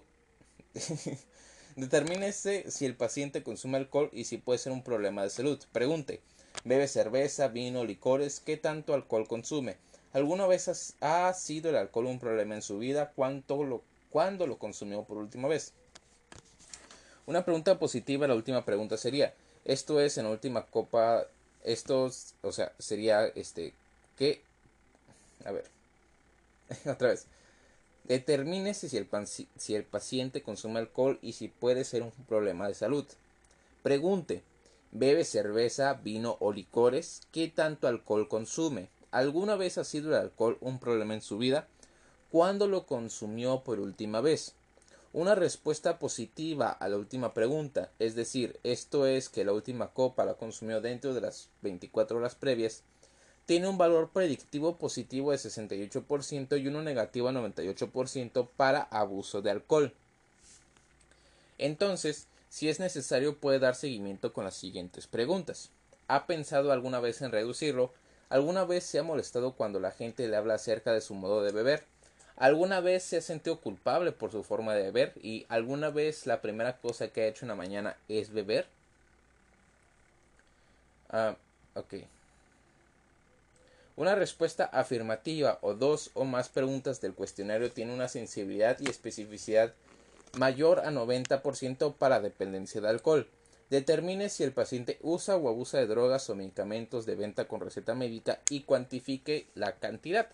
[1.75, 5.59] Determínese si el paciente consume alcohol y si puede ser un problema de salud.
[5.73, 6.21] Pregunte,
[6.63, 8.39] ¿bebe cerveza, vino, licores?
[8.39, 9.77] ¿Qué tanto alcohol consume?
[10.13, 13.11] ¿Alguna vez ha sido el alcohol un problema en su vida?
[13.13, 15.73] ¿Cuánto lo, ¿Cuándo lo consumió por última vez?
[17.25, 19.33] Una pregunta positiva, la última pregunta sería,
[19.65, 21.25] esto es en última copa,
[21.65, 22.09] esto,
[22.41, 23.73] o sea, sería, este,
[24.17, 24.41] ¿qué?
[25.43, 25.65] A ver,
[26.85, 27.25] otra vez.
[28.07, 29.07] Determínese si el,
[29.57, 33.05] si el paciente consume alcohol y si puede ser un problema de salud.
[33.81, 34.43] Pregunte,
[34.91, 37.21] ¿bebe cerveza, vino o licores?
[37.31, 38.89] ¿Qué tanto alcohol consume?
[39.09, 41.67] ¿Alguna vez ha sido el alcohol un problema en su vida?
[42.31, 44.53] ¿Cuándo lo consumió por última vez?
[45.13, 50.25] Una respuesta positiva a la última pregunta, es decir, esto es que la última copa
[50.25, 52.83] la consumió dentro de las 24 horas previas,
[53.45, 59.51] tiene un valor predictivo positivo de 68% y uno negativo de 98% para abuso de
[59.51, 59.93] alcohol.
[61.57, 65.69] Entonces, si es necesario, puede dar seguimiento con las siguientes preguntas.
[66.07, 67.91] ¿Ha pensado alguna vez en reducirlo?
[68.29, 71.51] ¿Alguna vez se ha molestado cuando la gente le habla acerca de su modo de
[71.51, 71.83] beber?
[72.37, 75.13] ¿Alguna vez se ha sentido culpable por su forma de beber?
[75.21, 78.67] ¿Y alguna vez la primera cosa que ha hecho en la mañana es beber?
[81.09, 81.35] Ah,
[81.75, 81.93] ok.
[83.97, 89.73] Una respuesta afirmativa o dos o más preguntas del cuestionario tiene una sensibilidad y especificidad
[90.33, 93.27] mayor a 90% para dependencia de alcohol.
[93.69, 97.95] Determine si el paciente usa o abusa de drogas o medicamentos de venta con receta
[97.95, 100.27] médica y cuantifique la cantidad.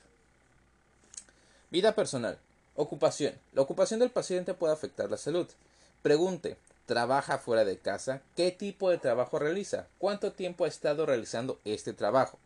[1.69, 2.39] Vida personal.
[2.75, 3.35] Ocupación.
[3.53, 5.47] La ocupación del paciente puede afectar la salud.
[6.01, 6.57] Pregunte.
[6.87, 8.21] ¿Trabaja fuera de casa?
[8.35, 9.87] ¿Qué tipo de trabajo realiza?
[9.97, 12.37] ¿Cuánto tiempo ha estado realizando este trabajo?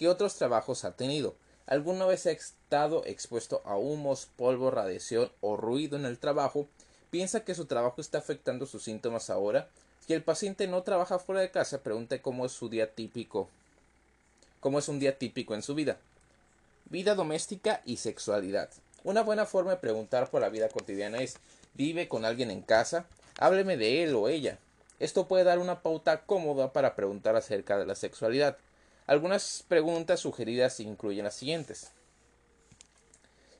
[0.00, 1.34] ¿Qué otros trabajos ha tenido?
[1.66, 6.66] ¿Alguna vez ha estado expuesto a humos, polvo, radiación o ruido en el trabajo?
[7.10, 9.68] ¿Piensa que su trabajo está afectando sus síntomas ahora?
[10.06, 13.50] Si el paciente no trabaja fuera de casa, pregunte cómo es su día típico.
[14.60, 15.98] ¿Cómo es un día típico en su vida?
[16.86, 18.70] Vida doméstica y sexualidad.
[19.04, 21.36] Una buena forma de preguntar por la vida cotidiana es
[21.74, 23.04] ¿vive con alguien en casa?
[23.38, 24.56] Hábleme de él o ella.
[24.98, 28.56] Esto puede dar una pauta cómoda para preguntar acerca de la sexualidad.
[29.10, 31.90] Algunas preguntas sugeridas incluyen las siguientes.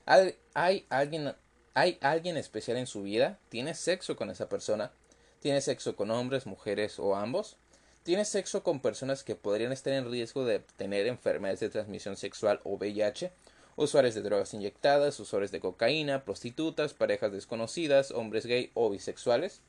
[0.05, 1.35] ¿Hay alguien,
[1.73, 3.37] ¿Hay alguien especial en su vida?
[3.49, 4.93] ¿Tiene sexo con esa persona?
[5.41, 7.57] ¿Tiene sexo con hombres, mujeres o ambos?
[8.03, 12.61] ¿Tiene sexo con personas que podrían estar en riesgo de tener enfermedades de transmisión sexual
[12.63, 13.33] o VIH?
[13.75, 19.59] Usuarios de drogas inyectadas, usuarios de cocaína, prostitutas, parejas desconocidas, hombres gay o bisexuales.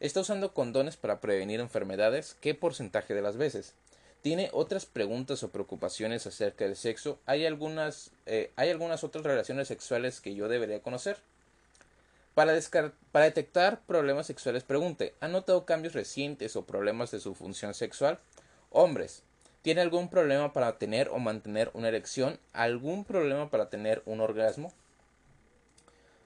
[0.00, 2.36] ¿Está usando condones para prevenir enfermedades?
[2.42, 3.72] ¿Qué porcentaje de las veces?
[4.24, 9.68] Tiene otras preguntas o preocupaciones acerca del sexo, hay algunas, eh, hay algunas otras relaciones
[9.68, 11.18] sexuales que yo debería conocer.
[12.32, 18.18] Para, detectar problemas sexuales, pregunte, ¿ha notado cambios recientes o problemas de su función sexual?
[18.70, 19.22] Hombres,
[19.60, 22.40] ¿tiene algún problema para tener o mantener una erección?
[22.54, 24.72] ¿Algún problema para tener un orgasmo?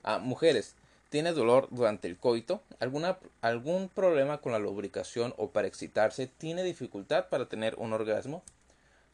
[0.05, 0.77] Ah, mujeres,
[1.09, 6.63] tiene dolor durante el coito, alguna, algún problema con la lubricación o para excitarse, tiene
[6.63, 8.43] dificultad para tener un orgasmo,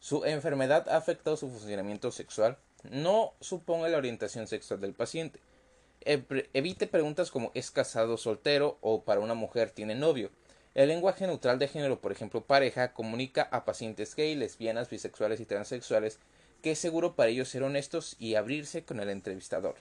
[0.01, 2.59] su enfermedad ha afectado su funcionamiento sexual,
[2.90, 5.40] no suponga la orientación sexual del paciente.
[6.05, 8.76] Evite preguntas como ¿es casado soltero?
[8.82, 10.30] o para una mujer tiene novio.
[10.74, 15.47] El lenguaje neutral de género, por ejemplo, pareja, comunica a pacientes gay, lesbianas, bisexuales y
[15.47, 16.18] transexuales
[16.64, 19.74] que es seguro para ellos ser honestos y abrirse con el entrevistador.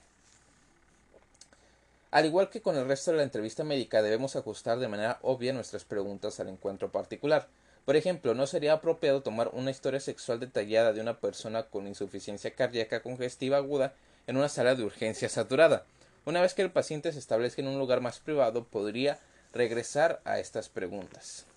[2.13, 5.51] Al igual que con el resto de la entrevista médica, debemos ajustar de manera obvia
[5.51, 7.47] nuestras preguntas al encuentro particular.
[7.85, 12.51] Por ejemplo, no sería apropiado tomar una historia sexual detallada de una persona con insuficiencia
[12.51, 13.95] cardíaca congestiva aguda
[14.27, 15.85] en una sala de urgencia saturada.
[16.23, 19.17] Una vez que el paciente se establezca en un lugar más privado, podría
[19.51, 21.47] regresar a estas preguntas.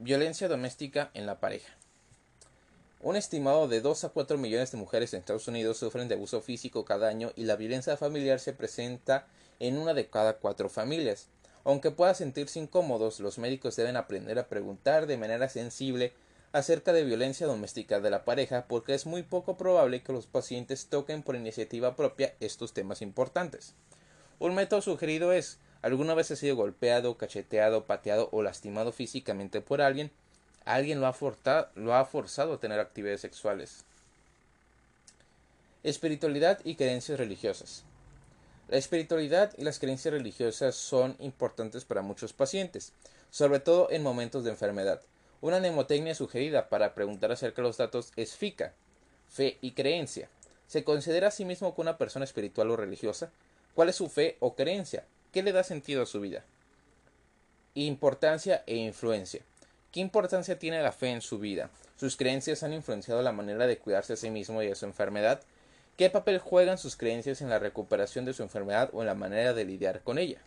[0.00, 1.77] Violencia doméstica en la pareja.
[3.00, 6.40] Un estimado de 2 a 4 millones de mujeres en Estados Unidos sufren de abuso
[6.40, 9.28] físico cada año y la violencia familiar se presenta
[9.60, 11.28] en una de cada cuatro familias.
[11.62, 16.12] Aunque pueda sentirse incómodos, los médicos deben aprender a preguntar de manera sensible
[16.50, 20.88] acerca de violencia doméstica de la pareja porque es muy poco probable que los pacientes
[20.88, 23.74] toquen por iniciativa propia estos temas importantes.
[24.40, 29.80] Un método sugerido es ¿Alguna vez ha sido golpeado, cacheteado, pateado o lastimado físicamente por
[29.80, 30.10] alguien?
[30.68, 33.86] Alguien lo ha, lo ha forzado a tener actividades sexuales.
[35.82, 37.84] Espiritualidad y creencias religiosas.
[38.68, 42.92] La espiritualidad y las creencias religiosas son importantes para muchos pacientes,
[43.30, 45.00] sobre todo en momentos de enfermedad.
[45.40, 48.74] Una mnemotecnia sugerida para preguntar acerca de los datos es FICA,
[49.26, 50.28] fe y creencia.
[50.66, 53.32] ¿Se considera a sí mismo como una persona espiritual o religiosa?
[53.74, 55.06] ¿Cuál es su fe o creencia?
[55.32, 56.44] ¿Qué le da sentido a su vida?
[57.72, 59.40] Importancia e influencia.
[59.92, 61.70] ¿Qué importancia tiene la fe en su vida?
[61.96, 65.40] ¿Sus creencias han influenciado la manera de cuidarse a sí mismo y de su enfermedad?
[65.96, 69.54] ¿Qué papel juegan sus creencias en la recuperación de su enfermedad o en la manera
[69.54, 70.42] de lidiar con ella?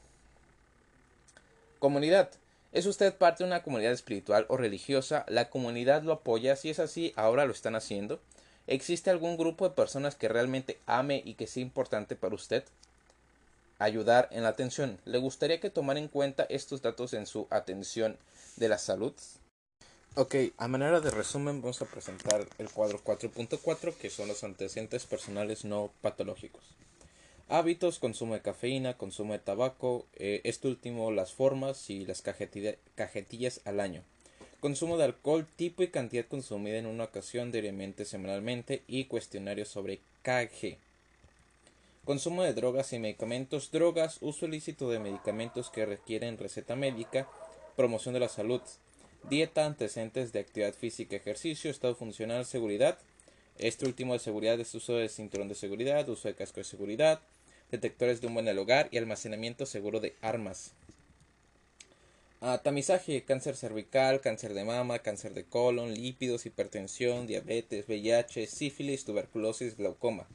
[1.79, 2.29] Comunidad.
[2.71, 5.25] ¿Es usted parte de una comunidad espiritual o religiosa?
[5.27, 6.55] ¿La comunidad lo apoya?
[6.55, 8.21] Si es así, ¿ahora lo están haciendo?
[8.67, 12.63] ¿Existe algún grupo de personas que realmente ame y que sea importante para usted?
[13.81, 14.99] Ayudar en la atención.
[15.05, 18.15] ¿Le gustaría que tomara en cuenta estos datos en su atención
[18.57, 19.15] de la salud?
[20.13, 25.07] Ok, a manera de resumen vamos a presentar el cuadro 4.4 que son los antecedentes
[25.07, 26.61] personales no patológicos.
[27.49, 33.61] Hábitos, consumo de cafeína, consumo de tabaco, eh, este último las formas y las cajetillas
[33.65, 34.03] al año.
[34.59, 40.01] Consumo de alcohol, tipo y cantidad consumida en una ocasión diariamente, semanalmente y cuestionario sobre
[40.21, 40.77] KG.
[42.05, 47.29] Consumo de drogas y medicamentos, drogas, uso ilícito de medicamentos que requieren receta médica,
[47.75, 48.61] promoción de la salud,
[49.29, 52.97] dieta, antecedentes de actividad física, ejercicio, estado funcional, seguridad.
[53.59, 57.21] Este último de seguridad es uso de cinturón de seguridad, uso de casco de seguridad,
[57.69, 60.71] detectores de humo en el hogar y almacenamiento seguro de armas.
[62.41, 69.05] Ah, tamizaje, cáncer cervical, cáncer de mama, cáncer de colon, lípidos, hipertensión, diabetes, VIH, sífilis,
[69.05, 70.25] tuberculosis, glaucoma.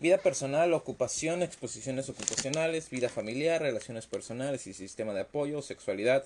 [0.00, 6.24] Vida personal, ocupación, exposiciones ocupacionales, vida familiar, relaciones personales y sistema de apoyo, sexualidad,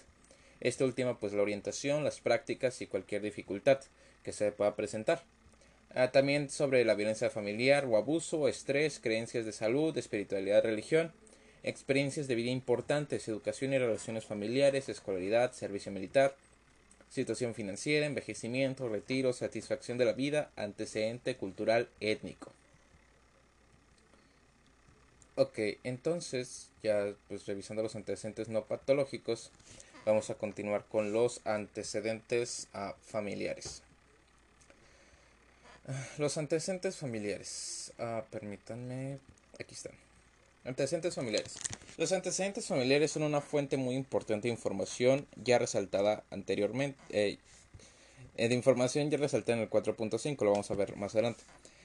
[0.60, 3.80] esta última, pues la orientación, las prácticas y cualquier dificultad
[4.24, 5.22] que se pueda presentar.
[5.94, 11.10] Ah, también sobre la violencia familiar o abuso, estrés, creencias de salud, espiritualidad, religión,
[11.62, 16.36] experiencias de vida importantes, educación y relaciones familiares, escolaridad, servicio militar,
[17.08, 22.52] situación financiera, envejecimiento, retiro, satisfacción de la vida, antecedente cultural étnico.
[25.34, 29.50] Ok, entonces, ya pues revisando los antecedentes no patológicos,
[30.04, 33.82] Vamos a continuar con los antecedentes ah, familiares.
[36.18, 37.92] Los antecedentes familiares.
[37.98, 39.18] Ah, permítanme.
[39.60, 39.92] Aquí están.
[40.64, 41.54] Antecedentes familiares.
[41.98, 46.98] Los antecedentes familiares son una fuente muy importante de información ya resaltada anteriormente.
[47.10, 47.38] Eh,
[48.36, 51.44] eh, de información ya resaltada en el 4.5, lo vamos a ver más adelante.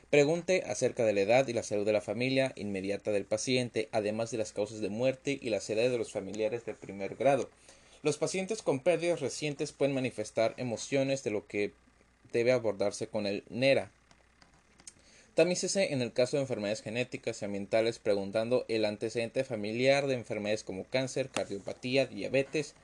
[0.10, 4.32] Pregunte acerca de la edad y la salud de la familia inmediata del paciente, además
[4.32, 7.50] de las causas de muerte y las edades de los familiares de primer grado.
[8.04, 11.74] Los pacientes con pérdidas recientes pueden manifestar emociones de lo que
[12.32, 13.92] debe abordarse con el NERA.
[15.36, 20.64] Tamícese en el caso de enfermedades genéticas y ambientales preguntando el antecedente familiar de enfermedades
[20.64, 22.76] como cáncer, cardiopatía, diabetes,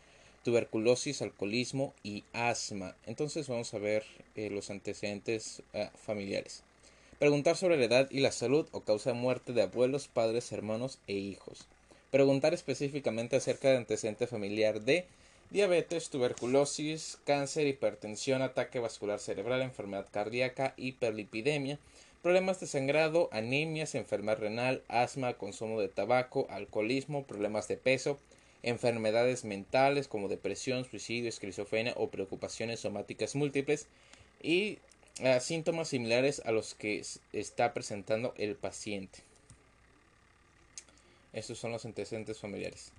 [0.43, 2.97] tuberculosis, alcoholismo y asma.
[3.05, 4.03] Entonces vamos a ver
[4.35, 6.63] eh, los antecedentes eh, familiares.
[7.19, 10.99] Preguntar sobre la edad y la salud o causa de muerte de abuelos, padres, hermanos
[11.07, 11.67] e hijos.
[12.11, 15.05] Preguntar específicamente acerca de antecedente familiar de
[15.49, 21.77] diabetes, tuberculosis, cáncer, hipertensión, ataque vascular cerebral, enfermedad cardíaca, hiperlipidemia,
[22.23, 28.17] problemas de sangrado, anemias, enfermedad renal, asma, consumo de tabaco, alcoholismo, problemas de peso,
[28.63, 33.87] enfermedades mentales como depresión, suicidio, esquizofrenia o preocupaciones somáticas múltiples
[34.41, 34.79] y
[35.21, 37.03] ah, síntomas similares a los que
[37.33, 39.19] está presentando el paciente.
[41.33, 42.91] Estos son los antecedentes familiares.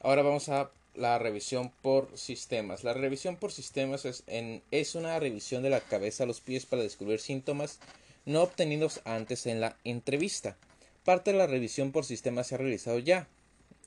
[0.00, 2.82] Ahora vamos a la revisión por sistemas.
[2.84, 4.24] La revisión por sistemas es,
[4.70, 7.78] es una revisión de la cabeza a los pies para descubrir síntomas
[8.26, 10.56] no obtenidos antes en la entrevista.
[11.04, 13.28] Parte de la revisión por sistemas se ha realizado ya.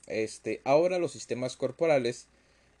[0.06, 2.26] Este, ahora los sistemas corporales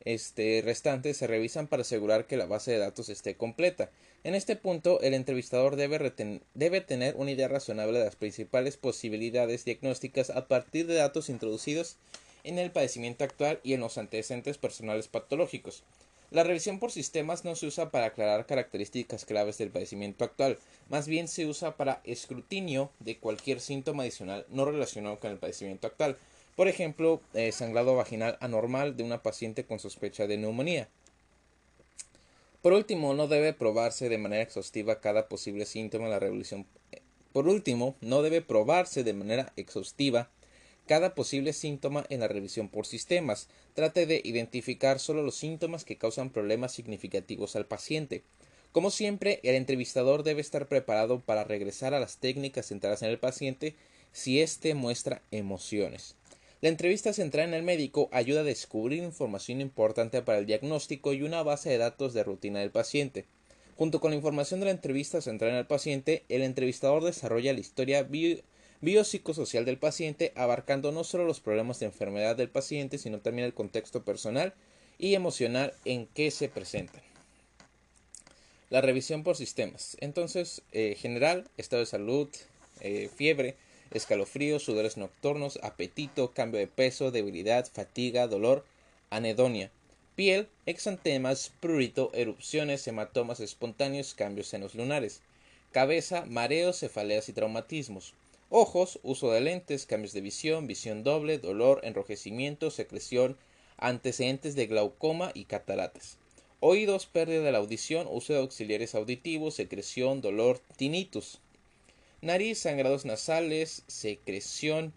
[0.04, 3.90] este, restantes se revisan para asegurar que la base de datos esté completa.
[4.24, 10.30] En este punto, el entrevistador debe, tener una idea razonable de las principales posibilidades diagnósticas
[10.30, 11.96] a partir de datos introducidos
[12.44, 15.82] en el padecimiento actual y en los antecedentes personales patológicos.
[16.30, 20.56] La revisión por sistemas no se usa para aclarar características claves del padecimiento actual,
[20.88, 25.88] más bien se usa para escrutinio de cualquier síntoma adicional no relacionado con el padecimiento
[25.88, 26.16] actual,
[26.54, 30.88] por ejemplo, eh, sangrado vaginal anormal de una paciente con sospecha de neumonía.
[32.62, 36.64] Por último, no debe probarse de manera exhaustiva cada posible síntoma en la revisión.
[37.32, 40.30] Por último, no debe probarse de manera exhaustiva
[40.86, 43.48] cada posible síntoma en la revisión por sistemas.
[43.74, 48.22] Trate de identificar solo los síntomas que causan problemas significativos al paciente.
[48.70, 53.18] Como siempre, el entrevistador debe estar preparado para regresar a las técnicas centradas en el
[53.18, 53.74] paciente
[54.12, 56.14] si éste muestra emociones.
[56.62, 61.22] La entrevista centrada en el médico ayuda a descubrir información importante para el diagnóstico y
[61.22, 63.24] una base de datos de rutina del paciente.
[63.76, 67.58] Junto con la información de la entrevista centrada en el paciente, el entrevistador desarrolla la
[67.58, 68.06] historia
[68.80, 73.54] biopsicosocial del paciente, abarcando no solo los problemas de enfermedad del paciente, sino también el
[73.54, 74.54] contexto personal
[75.00, 77.02] y emocional en que se presentan.
[78.70, 79.96] La revisión por sistemas.
[79.98, 82.28] Entonces, eh, general, estado de salud,
[82.82, 83.56] eh, fiebre,
[83.94, 88.64] escalofríos, sudores nocturnos, apetito, cambio de peso, debilidad, fatiga, dolor,
[89.10, 89.70] anedonia.
[90.14, 95.20] Piel, exantemas, prurito, erupciones, hematomas espontáneos, cambios en los lunares.
[95.70, 98.14] Cabeza, mareos, cefaleas y traumatismos.
[98.50, 103.36] Ojos, uso de lentes, cambios de visión, visión doble, dolor, enrojecimiento, secreción,
[103.78, 106.18] antecedentes de glaucoma y cataratas.
[106.60, 111.40] Oídos, pérdida de la audición, uso de auxiliares auditivos, secreción, dolor, tinnitus
[112.22, 114.92] nariz, sangrados nasales, secreción,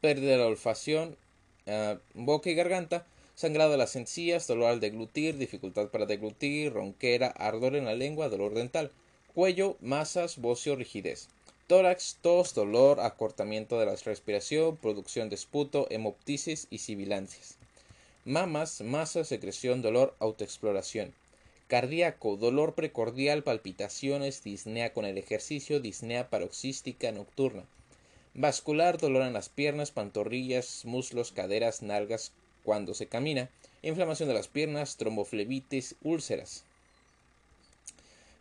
[0.00, 1.16] pérdida de la olfacción,
[2.14, 7.76] boca y garganta, sangrado de las encías, dolor al deglutir, dificultad para deglutir, ronquera, ardor
[7.76, 8.90] en la lengua, dolor dental,
[9.34, 11.28] cuello, masas, bocio, rigidez.
[11.66, 17.56] Tórax, tos, dolor, acortamiento de la respiración, producción de esputo, hemoptisis y sibilancias.
[18.24, 21.14] Mamas, masa, secreción, dolor, autoexploración
[21.70, 27.64] cardíaco, dolor precordial, palpitaciones, disnea con el ejercicio, disnea paroxística nocturna.
[28.34, 32.32] Vascular, dolor en las piernas, pantorrillas, muslos, caderas, nalgas
[32.64, 33.50] cuando se camina.
[33.82, 36.64] Inflamación de las piernas, tromboflebitis, úlceras.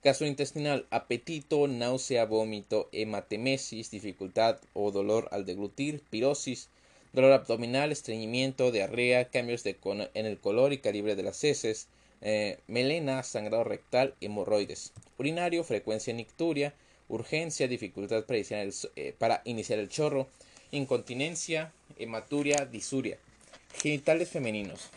[0.04, 6.70] Gastrointestinal, apetito, náusea, vómito, hematemesis, dificultad o dolor al deglutir, pirosis,
[7.14, 9.78] dolor abdominal, estreñimiento, diarrea, cambios de
[10.16, 11.90] en el color y calibre de las heces,
[12.22, 16.74] eh, melena, sangrado rectal, hemorroides, urinario, frecuencia nicturia,
[17.08, 20.28] urgencia, dificultad para iniciar el, eh, para iniciar el chorro,
[20.72, 23.18] incontinencia, hematuria, disuria,
[23.82, 24.90] genitales femeninos.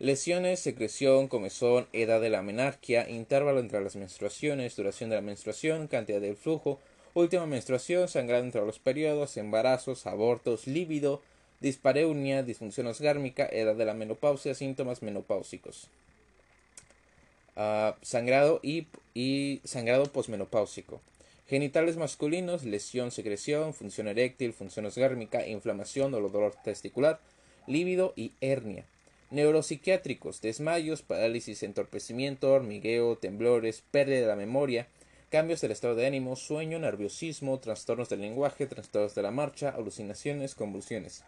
[0.00, 5.88] Lesiones, secreción, comezón, edad de la menarquia, intervalo entre las menstruaciones, duración de la menstruación,
[5.88, 6.78] cantidad del flujo,
[7.14, 11.20] última menstruación, sangrado entre los periodos, embarazos, abortos, líbido,
[11.60, 15.88] dispareunia, disfunción osgármica, edad de la menopausia, síntomas menopáusicos.
[17.56, 21.00] Ah, sangrado y, sangrado posmenopáusico.
[21.48, 27.18] Genitales masculinos, lesión, secreción, función eréctil, función osgármica, inflamación o dolor testicular,
[27.66, 28.84] lívido y hernia.
[29.30, 34.86] Neuropsiquiátricos, desmayos, parálisis, entorpecimiento, hormigueo, temblores, pérdida de la memoria,
[35.30, 40.54] cambios del estado de ánimo, sueño, nerviosismo, trastornos del lenguaje, trastornos de la marcha, alucinaciones,
[40.54, 41.24] convulsiones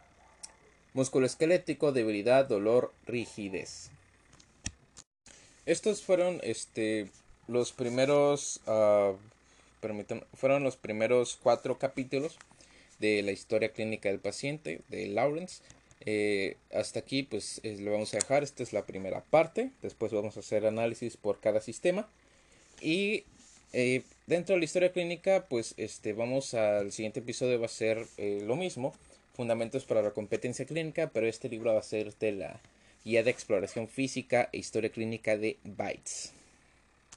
[1.25, 3.91] esquelético, debilidad, dolor, rigidez.
[5.67, 7.09] Estos fueron este,
[7.47, 9.17] los primeros, uh,
[10.35, 12.39] fueron los primeros cuatro capítulos
[12.99, 15.63] de la historia clínica del paciente de Lawrence.
[16.07, 20.37] Eh, hasta aquí pues lo vamos a dejar, esta es la primera parte, después vamos
[20.37, 22.09] a hacer análisis por cada sistema.
[22.81, 23.25] Y
[23.73, 27.61] eh, dentro de la historia clínica pues este vamos al siguiente episodio.
[27.61, 28.95] Va a ser eh, lo mismo
[29.41, 32.61] Fundamentos para la competencia clínica, pero este libro va a ser de la
[33.03, 36.35] guía de exploración física e historia clínica de Bytes.